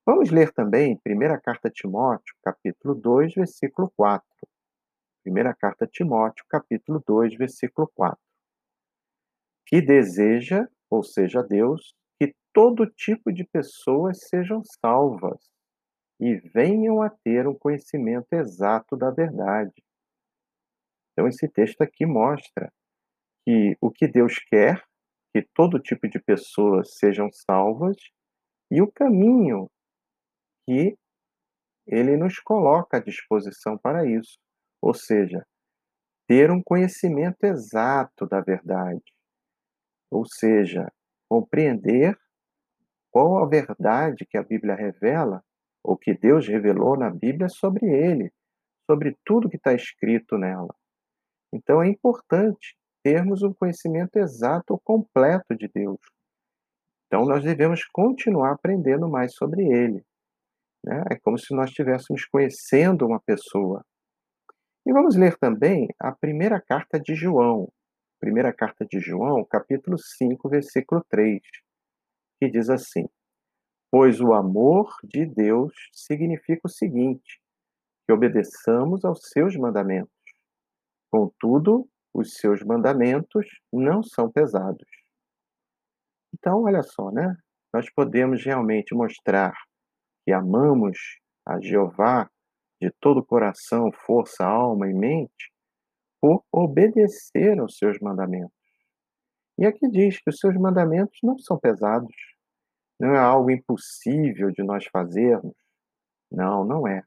Vamos 0.06 0.30
ler 0.30 0.52
também 0.52 0.98
Primeira 0.98 1.40
Carta 1.40 1.70
a 1.70 1.72
Timóteo, 1.72 2.36
capítulo 2.44 2.94
2, 2.94 3.34
versículo 3.36 3.92
4. 3.96 4.26
Primeira 5.24 5.54
Carta 5.54 5.86
a 5.86 5.88
Timóteo, 5.88 6.44
capítulo 6.50 7.02
2, 7.08 7.38
versículo 7.38 7.90
4. 7.96 8.20
Que 9.66 9.82
deseja, 9.82 10.68
ou 10.90 11.02
seja, 11.02 11.42
Deus, 11.42 11.96
todo 12.54 12.86
tipo 12.86 13.32
de 13.32 13.44
pessoas 13.46 14.28
sejam 14.30 14.62
salvas 14.82 15.40
e 16.20 16.36
venham 16.36 17.02
a 17.02 17.10
ter 17.10 17.48
um 17.48 17.58
conhecimento 17.58 18.32
exato 18.34 18.96
da 18.96 19.10
verdade. 19.10 19.84
Então, 21.12 21.28
esse 21.28 21.48
texto 21.48 21.82
aqui 21.82 22.06
mostra 22.06 22.72
que 23.46 23.76
o 23.82 23.90
que 23.90 24.08
Deus 24.08 24.36
quer, 24.48 24.84
que 25.34 25.42
todo 25.54 25.80
tipo 25.80 26.08
de 26.08 26.20
pessoas 26.20 26.96
sejam 26.98 27.30
salvas, 27.32 27.98
e 28.70 28.82
o 28.82 28.92
caminho 28.92 29.70
que 30.66 30.96
ele 31.88 32.16
nos 32.16 32.40
coloca 32.40 32.98
à 32.98 33.00
disposição 33.00 33.78
para 33.78 34.06
isso, 34.06 34.38
ou 34.82 34.94
seja, 34.94 35.46
ter 36.28 36.52
um 36.52 36.62
conhecimento 36.64 37.44
exato 37.44 38.26
da 38.26 38.40
verdade, 38.40 39.04
ou 40.10 40.26
seja, 40.26 40.92
compreender 41.30 42.18
qual 43.12 43.44
a 43.44 43.48
verdade 43.48 44.26
que 44.26 44.38
a 44.38 44.44
Bíblia 44.44 44.74
revela, 44.74 45.44
ou 45.84 45.98
que 45.98 46.14
Deus 46.14 46.48
revelou 46.48 46.98
na 46.98 47.10
Bíblia 47.10 47.50
sobre 47.50 47.86
ele, 47.86 48.32
sobre 48.90 49.18
tudo 49.26 49.50
que 49.50 49.58
está 49.58 49.74
escrito 49.74 50.38
nela. 50.38 50.74
Então 51.54 51.82
é 51.82 51.88
importante 51.88 52.78
termos 53.04 53.42
um 53.44 53.54
conhecimento 53.54 54.18
exato 54.18 54.74
ou 54.74 54.80
completo 54.80 55.56
de 55.56 55.68
Deus. 55.68 56.00
Então 57.08 57.26
nós 57.26 57.44
devemos 57.44 57.84
continuar 57.86 58.54
aprendendo 58.54 59.10
mais 59.10 59.34
sobre 59.36 59.64
ele. 59.64 60.04
Né? 60.86 61.04
É 61.12 61.20
como 61.20 61.38
se 61.38 61.54
nós 61.54 61.70
estivéssemos 61.70 62.26
conhecendo 62.26 63.06
uma 63.06 63.20
pessoa. 63.20 63.84
E 64.86 64.94
vamos 64.94 65.16
ler 65.16 65.38
também 65.38 65.88
a 66.00 66.12
primeira 66.12 66.62
carta 66.62 67.00
de 67.00 67.14
João. 67.14 67.72
Primeira 68.20 68.54
carta 68.54 68.86
de 68.86 69.00
João, 69.00 69.44
capítulo 69.44 69.98
5, 69.98 70.48
versículo 70.48 71.04
3, 71.10 71.42
que 72.42 72.50
diz 72.50 72.70
assim: 72.72 73.08
Pois 73.92 74.20
o 74.20 74.34
amor 74.34 74.90
de 75.04 75.26
Deus 75.28 75.72
significa 75.94 76.62
o 76.66 76.70
seguinte: 76.70 77.40
que 78.08 78.14
obedeçamos 78.14 79.06
aos 79.06 79.30
seus 79.30 79.56
mandamentos. 79.56 80.12
Contudo, 81.12 81.88
os 82.14 82.34
seus 82.34 82.64
mandamentos 82.64 83.46
não 83.72 84.02
são 84.02 84.32
pesados. 84.32 84.88
Então, 86.34 86.64
olha 86.64 86.82
só, 86.82 87.12
né? 87.12 87.36
Nós 87.72 87.90
podemos 87.94 88.44
realmente 88.44 88.96
mostrar 88.96 89.54
que 90.26 90.34
amamos 90.34 90.98
a 91.46 91.60
Jeová 91.60 92.30
de 92.82 92.90
todo 93.00 93.20
o 93.20 93.26
coração, 93.26 93.92
força, 93.92 94.44
alma 94.44 94.90
e 94.90 94.94
mente, 94.94 95.52
por 96.20 96.44
obedecer 96.52 97.60
aos 97.60 97.78
seus 97.78 98.00
mandamentos. 98.00 98.61
E 99.62 99.66
aqui 99.68 99.88
diz 99.88 100.18
que 100.20 100.32
os 100.32 100.40
seus 100.40 100.56
mandamentos 100.56 101.20
não 101.22 101.38
são 101.38 101.56
pesados, 101.56 102.16
não 103.00 103.14
é 103.14 103.20
algo 103.20 103.52
impossível 103.52 104.50
de 104.50 104.64
nós 104.64 104.88
fazermos. 104.88 105.54
Não, 106.32 106.66
não 106.66 106.88
é. 106.88 107.04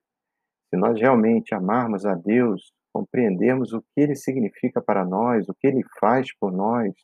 Se 0.69 0.77
nós 0.77 0.97
realmente 1.01 1.53
amarmos 1.53 2.07
a 2.07 2.15
Deus, 2.15 2.73
compreendermos 2.93 3.73
o 3.73 3.83
que 3.83 4.01
ele 4.01 4.15
significa 4.15 4.81
para 4.81 5.05
nós, 5.05 5.49
o 5.49 5.55
que 5.55 5.67
ele 5.67 5.83
faz 5.99 6.33
por 6.39 6.53
nós 6.53 6.95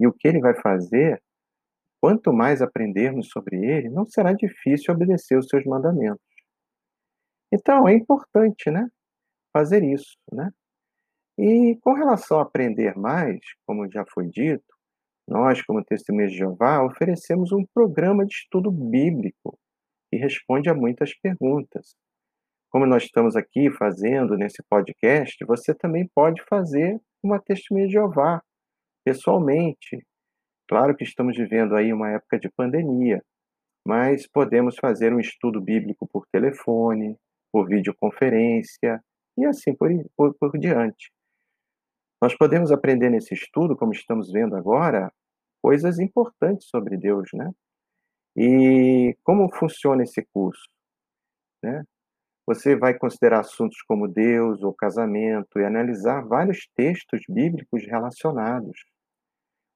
e 0.00 0.08
o 0.08 0.12
que 0.12 0.26
ele 0.26 0.40
vai 0.40 0.60
fazer, 0.60 1.22
quanto 2.02 2.32
mais 2.32 2.60
aprendermos 2.60 3.28
sobre 3.28 3.64
ele, 3.64 3.88
não 3.90 4.04
será 4.04 4.32
difícil 4.32 4.92
obedecer 4.92 5.38
os 5.38 5.46
seus 5.46 5.64
mandamentos. 5.66 6.26
Então, 7.52 7.86
é 7.86 7.94
importante, 7.94 8.72
né, 8.72 8.88
fazer 9.52 9.84
isso, 9.84 10.16
né? 10.32 10.50
E 11.38 11.78
com 11.80 11.92
relação 11.92 12.40
a 12.40 12.42
aprender 12.42 12.98
mais, 12.98 13.38
como 13.64 13.88
já 13.88 14.04
foi 14.12 14.28
dito, 14.28 14.79
nós, 15.28 15.62
como 15.62 15.84
Testemunhas 15.84 16.32
de 16.32 16.38
Jeová, 16.38 16.84
oferecemos 16.84 17.52
um 17.52 17.64
programa 17.74 18.26
de 18.26 18.34
estudo 18.34 18.70
bíblico 18.70 19.58
que 20.10 20.16
responde 20.16 20.68
a 20.68 20.74
muitas 20.74 21.14
perguntas. 21.14 21.94
Como 22.70 22.86
nós 22.86 23.04
estamos 23.04 23.36
aqui 23.36 23.70
fazendo 23.70 24.36
nesse 24.36 24.62
podcast, 24.68 25.44
você 25.44 25.74
também 25.74 26.08
pode 26.14 26.42
fazer 26.48 27.00
uma 27.22 27.40
Testemunha 27.40 27.86
de 27.86 27.92
Jeová 27.92 28.42
pessoalmente. 29.04 30.04
Claro 30.68 30.96
que 30.96 31.04
estamos 31.04 31.36
vivendo 31.36 31.74
aí 31.74 31.92
uma 31.92 32.10
época 32.10 32.38
de 32.38 32.48
pandemia, 32.48 33.22
mas 33.86 34.28
podemos 34.28 34.76
fazer 34.76 35.12
um 35.12 35.20
estudo 35.20 35.60
bíblico 35.60 36.08
por 36.12 36.26
telefone, 36.32 37.16
por 37.52 37.68
videoconferência 37.68 39.02
e 39.36 39.44
assim 39.44 39.74
por, 39.74 39.90
por, 40.16 40.34
por 40.38 40.58
diante. 40.58 41.10
Nós 42.20 42.36
podemos 42.36 42.70
aprender 42.70 43.08
nesse 43.08 43.34
estudo, 43.34 43.76
como 43.76 43.92
estamos 43.92 44.30
vendo 44.30 44.54
agora, 44.54 45.12
coisas 45.62 45.98
importantes 45.98 46.68
sobre 46.68 46.96
Deus, 46.96 47.30
né? 47.32 47.50
E 48.36 49.16
como 49.24 49.50
funciona 49.54 50.02
esse 50.02 50.22
curso, 50.32 50.68
né? 51.62 51.84
Você 52.46 52.74
vai 52.74 52.94
considerar 52.98 53.40
assuntos 53.40 53.80
como 53.82 54.08
Deus 54.08 54.62
ou 54.62 54.74
casamento 54.74 55.58
e 55.58 55.64
analisar 55.64 56.26
vários 56.26 56.68
textos 56.74 57.22
bíblicos 57.28 57.86
relacionados. 57.86 58.84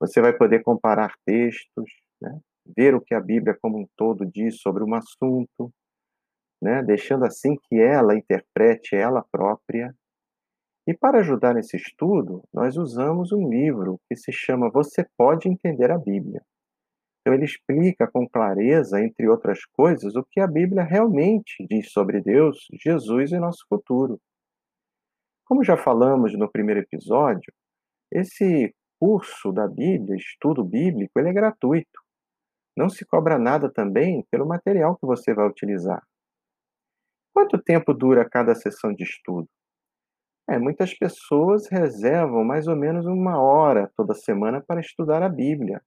Você 0.00 0.20
vai 0.20 0.32
poder 0.32 0.62
comparar 0.62 1.14
textos, 1.24 1.88
né? 2.20 2.40
ver 2.76 2.94
o 2.94 3.00
que 3.00 3.14
a 3.14 3.20
Bíblia 3.20 3.56
como 3.60 3.78
um 3.78 3.86
todo 3.96 4.26
diz 4.26 4.60
sobre 4.60 4.82
um 4.82 4.94
assunto, 4.94 5.72
né? 6.60 6.82
deixando 6.82 7.24
assim 7.24 7.56
que 7.68 7.76
ela 7.76 8.16
interprete 8.16 8.96
ela 8.96 9.24
própria 9.30 9.94
e 10.86 10.92
para 10.92 11.20
ajudar 11.20 11.54
nesse 11.54 11.76
estudo, 11.76 12.42
nós 12.52 12.76
usamos 12.76 13.32
um 13.32 13.48
livro 13.48 13.98
que 14.06 14.16
se 14.16 14.30
chama 14.30 14.70
Você 14.70 15.06
Pode 15.16 15.48
Entender 15.48 15.90
a 15.90 15.98
Bíblia. 15.98 16.42
Então, 17.20 17.32
ele 17.32 17.46
explica 17.46 18.06
com 18.06 18.28
clareza, 18.28 19.00
entre 19.00 19.26
outras 19.26 19.64
coisas, 19.64 20.14
o 20.14 20.22
que 20.22 20.40
a 20.40 20.46
Bíblia 20.46 20.82
realmente 20.82 21.66
diz 21.66 21.90
sobre 21.90 22.20
Deus, 22.20 22.66
Jesus 22.74 23.32
e 23.32 23.38
nosso 23.38 23.64
futuro. 23.66 24.20
Como 25.46 25.64
já 25.64 25.74
falamos 25.74 26.36
no 26.38 26.50
primeiro 26.50 26.80
episódio, 26.80 27.50
esse 28.12 28.74
curso 29.00 29.52
da 29.52 29.66
Bíblia, 29.66 30.16
estudo 30.16 30.62
bíblico, 30.62 31.18
ele 31.18 31.30
é 31.30 31.32
gratuito. 31.32 32.00
Não 32.76 32.90
se 32.90 33.06
cobra 33.06 33.38
nada 33.38 33.72
também 33.72 34.22
pelo 34.30 34.46
material 34.46 34.96
que 34.96 35.06
você 35.06 35.32
vai 35.32 35.48
utilizar. 35.48 36.02
Quanto 37.32 37.56
tempo 37.62 37.94
dura 37.94 38.28
cada 38.28 38.54
sessão 38.54 38.92
de 38.92 39.02
estudo? 39.02 39.48
É, 40.48 40.58
muitas 40.58 40.92
pessoas 40.92 41.66
reservam 41.68 42.44
mais 42.44 42.66
ou 42.66 42.76
menos 42.76 43.06
uma 43.06 43.40
hora 43.40 43.90
toda 43.96 44.14
semana 44.14 44.60
para 44.60 44.80
estudar 44.80 45.22
a 45.22 45.28
Bíblia, 45.28 45.82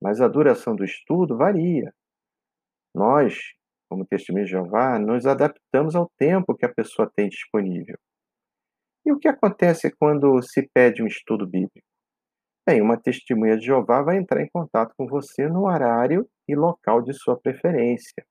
mas 0.00 0.20
a 0.20 0.26
duração 0.26 0.74
do 0.74 0.84
estudo 0.84 1.36
varia. 1.36 1.94
Nós, 2.94 3.38
como 3.88 4.04
Testemunho 4.04 4.44
de 4.44 4.50
Jeová, 4.50 4.98
nos 4.98 5.26
adaptamos 5.26 5.94
ao 5.94 6.10
tempo 6.18 6.56
que 6.56 6.66
a 6.66 6.72
pessoa 6.72 7.10
tem 7.14 7.28
disponível. 7.28 7.96
E 9.06 9.12
o 9.12 9.18
que 9.18 9.28
acontece 9.28 9.90
quando 9.96 10.42
se 10.42 10.68
pede 10.74 11.02
um 11.02 11.06
estudo 11.06 11.46
bíblico? 11.46 11.86
Bem, 12.66 12.80
uma 12.80 12.96
testemunha 12.96 13.56
de 13.56 13.66
Jeová 13.66 14.02
vai 14.02 14.16
entrar 14.16 14.40
em 14.42 14.48
contato 14.48 14.94
com 14.96 15.06
você 15.06 15.48
no 15.48 15.66
horário 15.66 16.28
e 16.48 16.54
local 16.54 17.02
de 17.02 17.12
sua 17.12 17.36
preferência. 17.36 18.24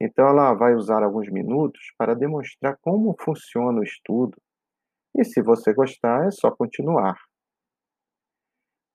Então, 0.00 0.26
ela 0.28 0.52
vai 0.54 0.74
usar 0.74 1.02
alguns 1.02 1.30
minutos 1.30 1.80
para 1.96 2.14
demonstrar 2.14 2.76
como 2.82 3.16
funciona 3.20 3.80
o 3.80 3.84
estudo. 3.84 4.36
E 5.16 5.24
se 5.24 5.40
você 5.42 5.72
gostar, 5.72 6.26
é 6.26 6.30
só 6.30 6.50
continuar. 6.50 7.16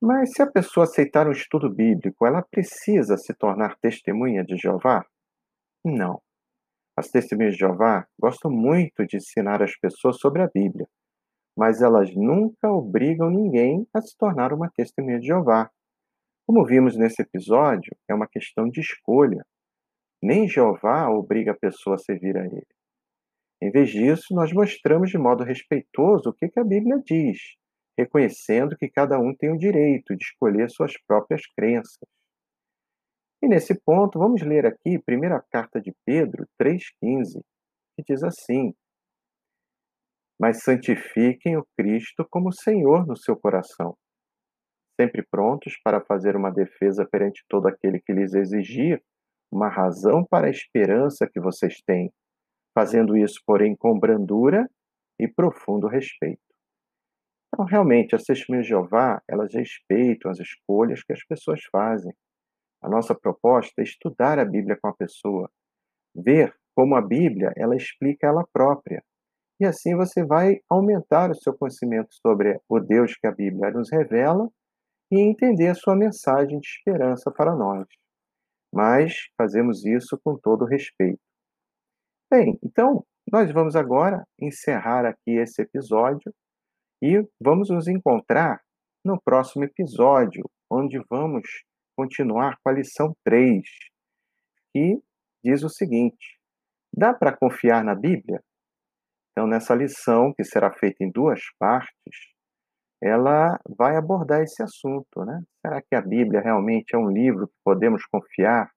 Mas 0.02 0.34
se 0.34 0.42
a 0.42 0.48
pessoa 0.48 0.86
aceitar 0.86 1.28
um 1.28 1.32
estudo 1.32 1.70
bíblico, 1.70 2.26
ela 2.26 2.42
precisa 2.42 3.18
se 3.18 3.34
tornar 3.36 3.78
testemunha 3.80 4.44
de 4.44 4.58
Jeová? 4.58 5.06
Não. 5.86 6.22
As 6.98 7.08
testemunhas 7.10 7.54
de 7.54 7.60
Jeová 7.60 8.08
gostam 8.20 8.52
muito 8.52 9.06
de 9.06 9.18
ensinar 9.18 9.62
as 9.62 9.76
pessoas 9.78 10.18
sobre 10.18 10.42
a 10.42 10.48
Bíblia, 10.48 10.88
mas 11.56 11.82
elas 11.82 12.14
nunca 12.16 12.72
obrigam 12.72 13.30
ninguém 13.30 13.88
a 13.94 14.02
se 14.02 14.18
tornar 14.18 14.54
uma 14.54 14.70
testemunha 14.76 15.20
de 15.20 15.28
Jeová. 15.28 15.70
Como 16.48 16.66
vimos 16.66 16.98
nesse 16.98 17.22
episódio, 17.22 17.96
é 18.10 18.14
uma 18.14 18.28
questão 18.28 18.68
de 18.70 18.82
escolha. 18.82 19.46
Nem 20.22 20.48
Jeová 20.48 21.10
obriga 21.10 21.52
a 21.52 21.58
pessoa 21.58 21.96
a 21.96 22.00
servir 22.00 22.38
a 22.38 22.46
ele. 22.46 22.68
Em 23.62 23.72
vez 23.72 23.90
disso, 23.90 24.34
nós 24.34 24.54
mostramos 24.54 25.10
de 25.10 25.18
modo 25.18 25.44
respeitoso 25.44 26.30
o 26.30 26.34
que, 26.34 26.48
a 26.60 26.64
Bíblia 26.64 27.02
diz, 27.04 27.38
reconhecendo 27.98 28.78
que 28.78 28.90
cada 28.90 29.20
um 29.20 29.36
tem 29.36 29.52
o 29.52 29.58
direito 29.58 30.16
de 30.16 30.24
escolher 30.24 30.70
suas 30.70 30.94
próprias 31.08 31.42
crenças. 31.56 32.08
E 33.42 33.48
nesse 33.48 33.80
ponto, 33.80 34.20
vamos 34.20 34.42
ler 34.42 34.66
aqui 34.66 34.96
a 34.96 35.02
primeira 35.04 35.44
carta 35.52 35.82
de 35.82 35.92
Pedro 36.06 36.48
3,15, 36.62 37.42
que 37.96 38.04
diz 38.08 38.24
assim: 38.24 38.74
Mas 40.40 40.64
santifiquem 40.64 41.58
o 41.58 41.66
Cristo 41.78 42.28
como 42.30 42.52
Senhor 42.52 43.06
no 43.08 43.16
seu 43.16 43.36
coração, 43.36 43.96
sempre 45.00 45.24
prontos 45.24 45.78
para 45.84 46.02
fazer 46.02 46.36
uma 46.36 46.52
defesa 46.52 47.08
perante 47.12 47.44
todo 47.48 47.68
aquele 47.68 48.00
que 48.00 48.14
lhes 48.14 48.34
exigir 48.34 49.04
uma 49.52 49.68
razão 49.68 50.24
para 50.24 50.48
a 50.48 50.50
esperança 50.50 51.28
que 51.28 51.40
vocês 51.40 51.82
têm, 51.86 52.12
fazendo 52.74 53.18
isso, 53.18 53.42
porém, 53.46 53.76
com 53.76 54.00
brandura 54.00 54.70
e 55.20 55.28
profundo 55.28 55.88
respeito. 55.88 56.42
Então, 57.54 57.66
realmente, 57.66 58.16
as 58.16 58.24
testemunhas 58.24 58.66
de 58.66 58.70
Jeová, 58.70 59.22
elas 59.28 59.54
respeitam 59.54 60.32
as 60.32 60.40
escolhas 60.40 61.04
que 61.04 61.12
as 61.12 61.24
pessoas 61.26 61.62
fazem. 61.70 62.14
A 62.82 62.90
nossa 62.90 63.14
proposta 63.14 63.82
é 63.82 63.84
estudar 63.84 64.40
a 64.40 64.46
Bíblia 64.46 64.78
com 64.82 64.88
a 64.88 64.96
pessoa, 64.96 65.52
ver 66.16 66.56
como 66.74 66.96
a 66.96 67.02
Bíblia, 67.02 67.52
ela 67.58 67.76
explica 67.76 68.28
ela 68.28 68.48
própria. 68.54 69.04
E 69.60 69.66
assim 69.66 69.96
você 69.96 70.24
vai 70.24 70.62
aumentar 70.70 71.30
o 71.30 71.36
seu 71.36 71.54
conhecimento 71.54 72.16
sobre 72.16 72.60
o 72.68 72.80
Deus 72.80 73.16
que 73.16 73.28
a 73.28 73.32
Bíblia 73.32 73.70
nos 73.72 73.92
revela 73.92 74.50
e 75.12 75.20
entender 75.20 75.68
a 75.68 75.76
sua 75.76 75.96
mensagem 75.96 76.58
de 76.60 76.68
esperança 76.68 77.30
para 77.30 77.54
nós 77.54 77.86
mas 78.74 79.14
fazemos 79.38 79.86
isso 79.86 80.20
com 80.24 80.38
todo 80.38 80.66
respeito. 80.66 81.20
Bem, 82.32 82.58
então 82.64 83.06
nós 83.32 83.52
vamos 83.52 83.76
agora 83.76 84.26
encerrar 84.40 85.06
aqui 85.06 85.32
esse 85.32 85.62
episódio 85.62 86.34
e 87.02 87.26
vamos 87.42 87.70
nos 87.70 87.88
encontrar 87.88 88.62
no 89.04 89.20
próximo 89.22 89.64
episódio, 89.64 90.44
onde 90.72 91.02
vamos 91.10 91.48
continuar 91.98 92.58
com 92.64 92.70
a 92.70 92.74
lição 92.74 93.14
3, 93.26 93.62
que 94.74 95.02
diz 95.44 95.64
o 95.64 95.70
seguinte: 95.70 96.40
dá 96.96 97.14
para 97.14 97.36
confiar 97.36 97.84
na 97.84 97.96
Bíblia? 97.96 98.42
Então, 99.32 99.48
nessa 99.48 99.74
lição, 99.74 100.34
que 100.34 100.44
será 100.44 100.72
feita 100.72 101.04
em 101.04 101.12
duas 101.12 101.42
partes, 101.58 102.31
ela 103.02 103.60
vai 103.68 103.96
abordar 103.96 104.44
esse 104.44 104.62
assunto, 104.62 105.26
né? 105.26 105.42
Será 105.66 105.82
que 105.82 105.96
a 105.96 106.02
Bíblia 106.02 106.40
realmente 106.40 106.96
é 106.96 106.98
um 106.98 107.10
livro 107.10 107.48
que 107.48 107.56
podemos 107.64 108.06
confiar 108.06 108.70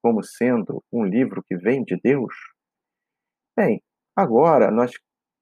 como 0.00 0.22
sendo 0.22 0.82
um 0.92 1.04
livro 1.04 1.42
que 1.42 1.56
vem 1.56 1.82
de 1.82 1.98
Deus? 2.00 2.34
Bem, 3.56 3.82
agora 4.14 4.70
nós, 4.70 4.92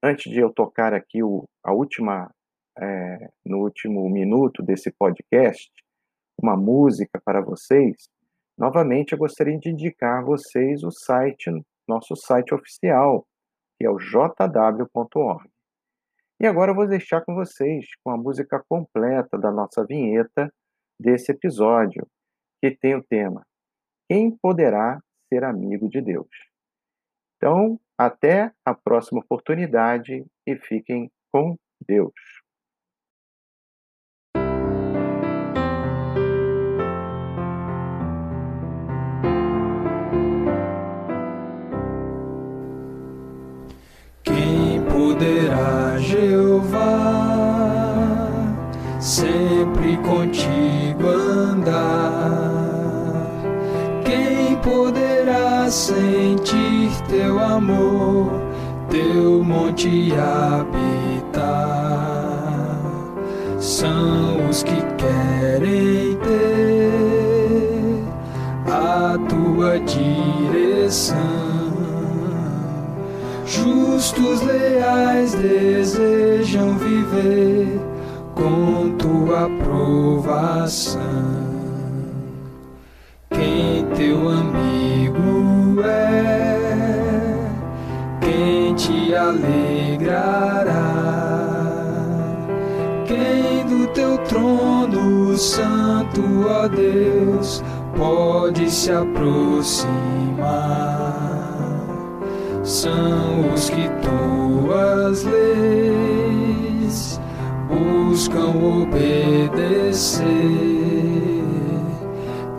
antes 0.01 0.31
de 0.31 0.39
eu 0.39 0.51
tocar 0.51 0.93
aqui 0.93 1.21
o, 1.21 1.47
a 1.63 1.71
última, 1.71 2.33
é, 2.79 3.29
no 3.45 3.59
último 3.59 4.09
minuto 4.09 4.63
desse 4.63 4.91
podcast, 4.91 5.71
uma 6.41 6.57
música 6.57 7.21
para 7.23 7.39
vocês, 7.39 8.07
novamente 8.57 9.11
eu 9.11 9.17
gostaria 9.19 9.59
de 9.59 9.69
indicar 9.69 10.21
a 10.21 10.25
vocês 10.25 10.83
o 10.83 10.89
site, 10.89 11.51
nosso 11.87 12.15
site 12.15 12.53
oficial, 12.53 13.27
que 13.77 13.85
é 13.85 13.89
o 13.89 13.97
jw.org. 13.97 15.52
E 16.39 16.47
agora 16.47 16.71
eu 16.71 16.75
vou 16.75 16.87
deixar 16.87 17.21
com 17.21 17.33
vocês 17.35 17.85
com 18.03 18.11
a 18.11 18.17
música 18.17 18.63
completa 18.67 19.37
da 19.37 19.51
nossa 19.51 19.85
vinheta 19.85 20.51
desse 20.99 21.31
episódio, 21.31 22.07
que 22.61 22.71
tem 22.71 22.95
o 22.95 23.03
tema 23.03 23.45
Quem 24.09 24.35
poderá 24.41 24.99
ser 25.31 25.43
amigo 25.43 25.89
de 25.89 26.01
Deus? 26.01 26.27
Então, 27.37 27.79
até 27.97 28.51
a 28.65 28.73
próxima 28.73 29.19
oportunidade 29.19 30.25
e 30.47 30.55
fiquem 30.55 31.11
com 31.31 31.57
Deus. 31.85 32.13
Contigo 49.97 51.09
andar. 51.09 52.39
Quem 54.05 54.55
poderá 54.57 55.69
sentir 55.69 56.89
teu 57.09 57.37
amor, 57.37 58.31
teu 58.89 59.43
monte 59.43 60.13
habitar? 60.13 61.43
São 63.59 64.47
os 64.49 64.63
que 64.63 64.81
querem 64.95 66.17
ter 66.23 68.03
a 68.71 69.17
tua 69.27 69.79
direção 69.81 71.17
justos, 73.45 74.41
leais 74.43 75.33
desejam 75.33 76.77
viver 76.77 77.82
com 78.33 78.95
tua 78.97 79.45
aprovação. 79.45 81.01
Quem 83.29 83.85
teu 83.95 84.29
amigo 84.29 85.81
é, 85.83 87.49
quem 88.21 88.75
te 88.75 89.13
alegrará, 89.15 90.73
quem 93.05 93.65
do 93.65 93.87
teu 93.93 94.17
trono 94.19 95.37
santo, 95.37 96.21
ó 96.47 96.67
Deus, 96.67 97.63
pode 97.97 98.69
se 98.69 98.91
aproximar 98.91 100.13
são 102.63 103.53
os 103.53 103.69
que 103.69 103.89
tuas 104.01 105.23
leis 105.23 107.19
buscam 107.73 108.49
obedecer. 108.81 110.23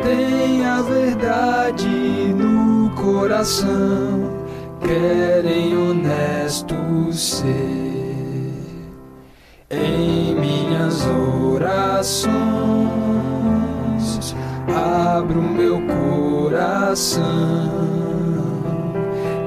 Tem 0.03 0.65
a 0.67 0.83
verdade 0.83 1.89
no 2.35 2.91
coração, 2.91 4.33
querem 4.81 5.77
honestos 5.77 7.39
ser. 7.39 7.55
Em 9.71 10.35
minhas 10.35 11.07
orações, 11.07 12.35
abro 14.69 15.43
meu 15.43 15.81
coração 15.87 17.25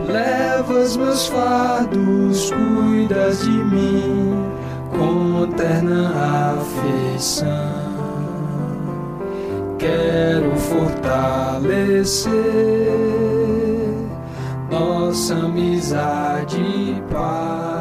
levas 0.08 0.96
meus 0.98 1.28
fardos, 1.28 2.52
cuidas 2.52 3.42
de 3.42 3.52
mim 3.52 4.57
com 4.98 5.48
terna 5.56 6.58
afeição. 6.60 7.48
Quero 9.78 10.56
fortalecer 10.56 12.32
nossa 14.70 15.36
amizade, 15.36 17.02
Pai. 17.12 17.77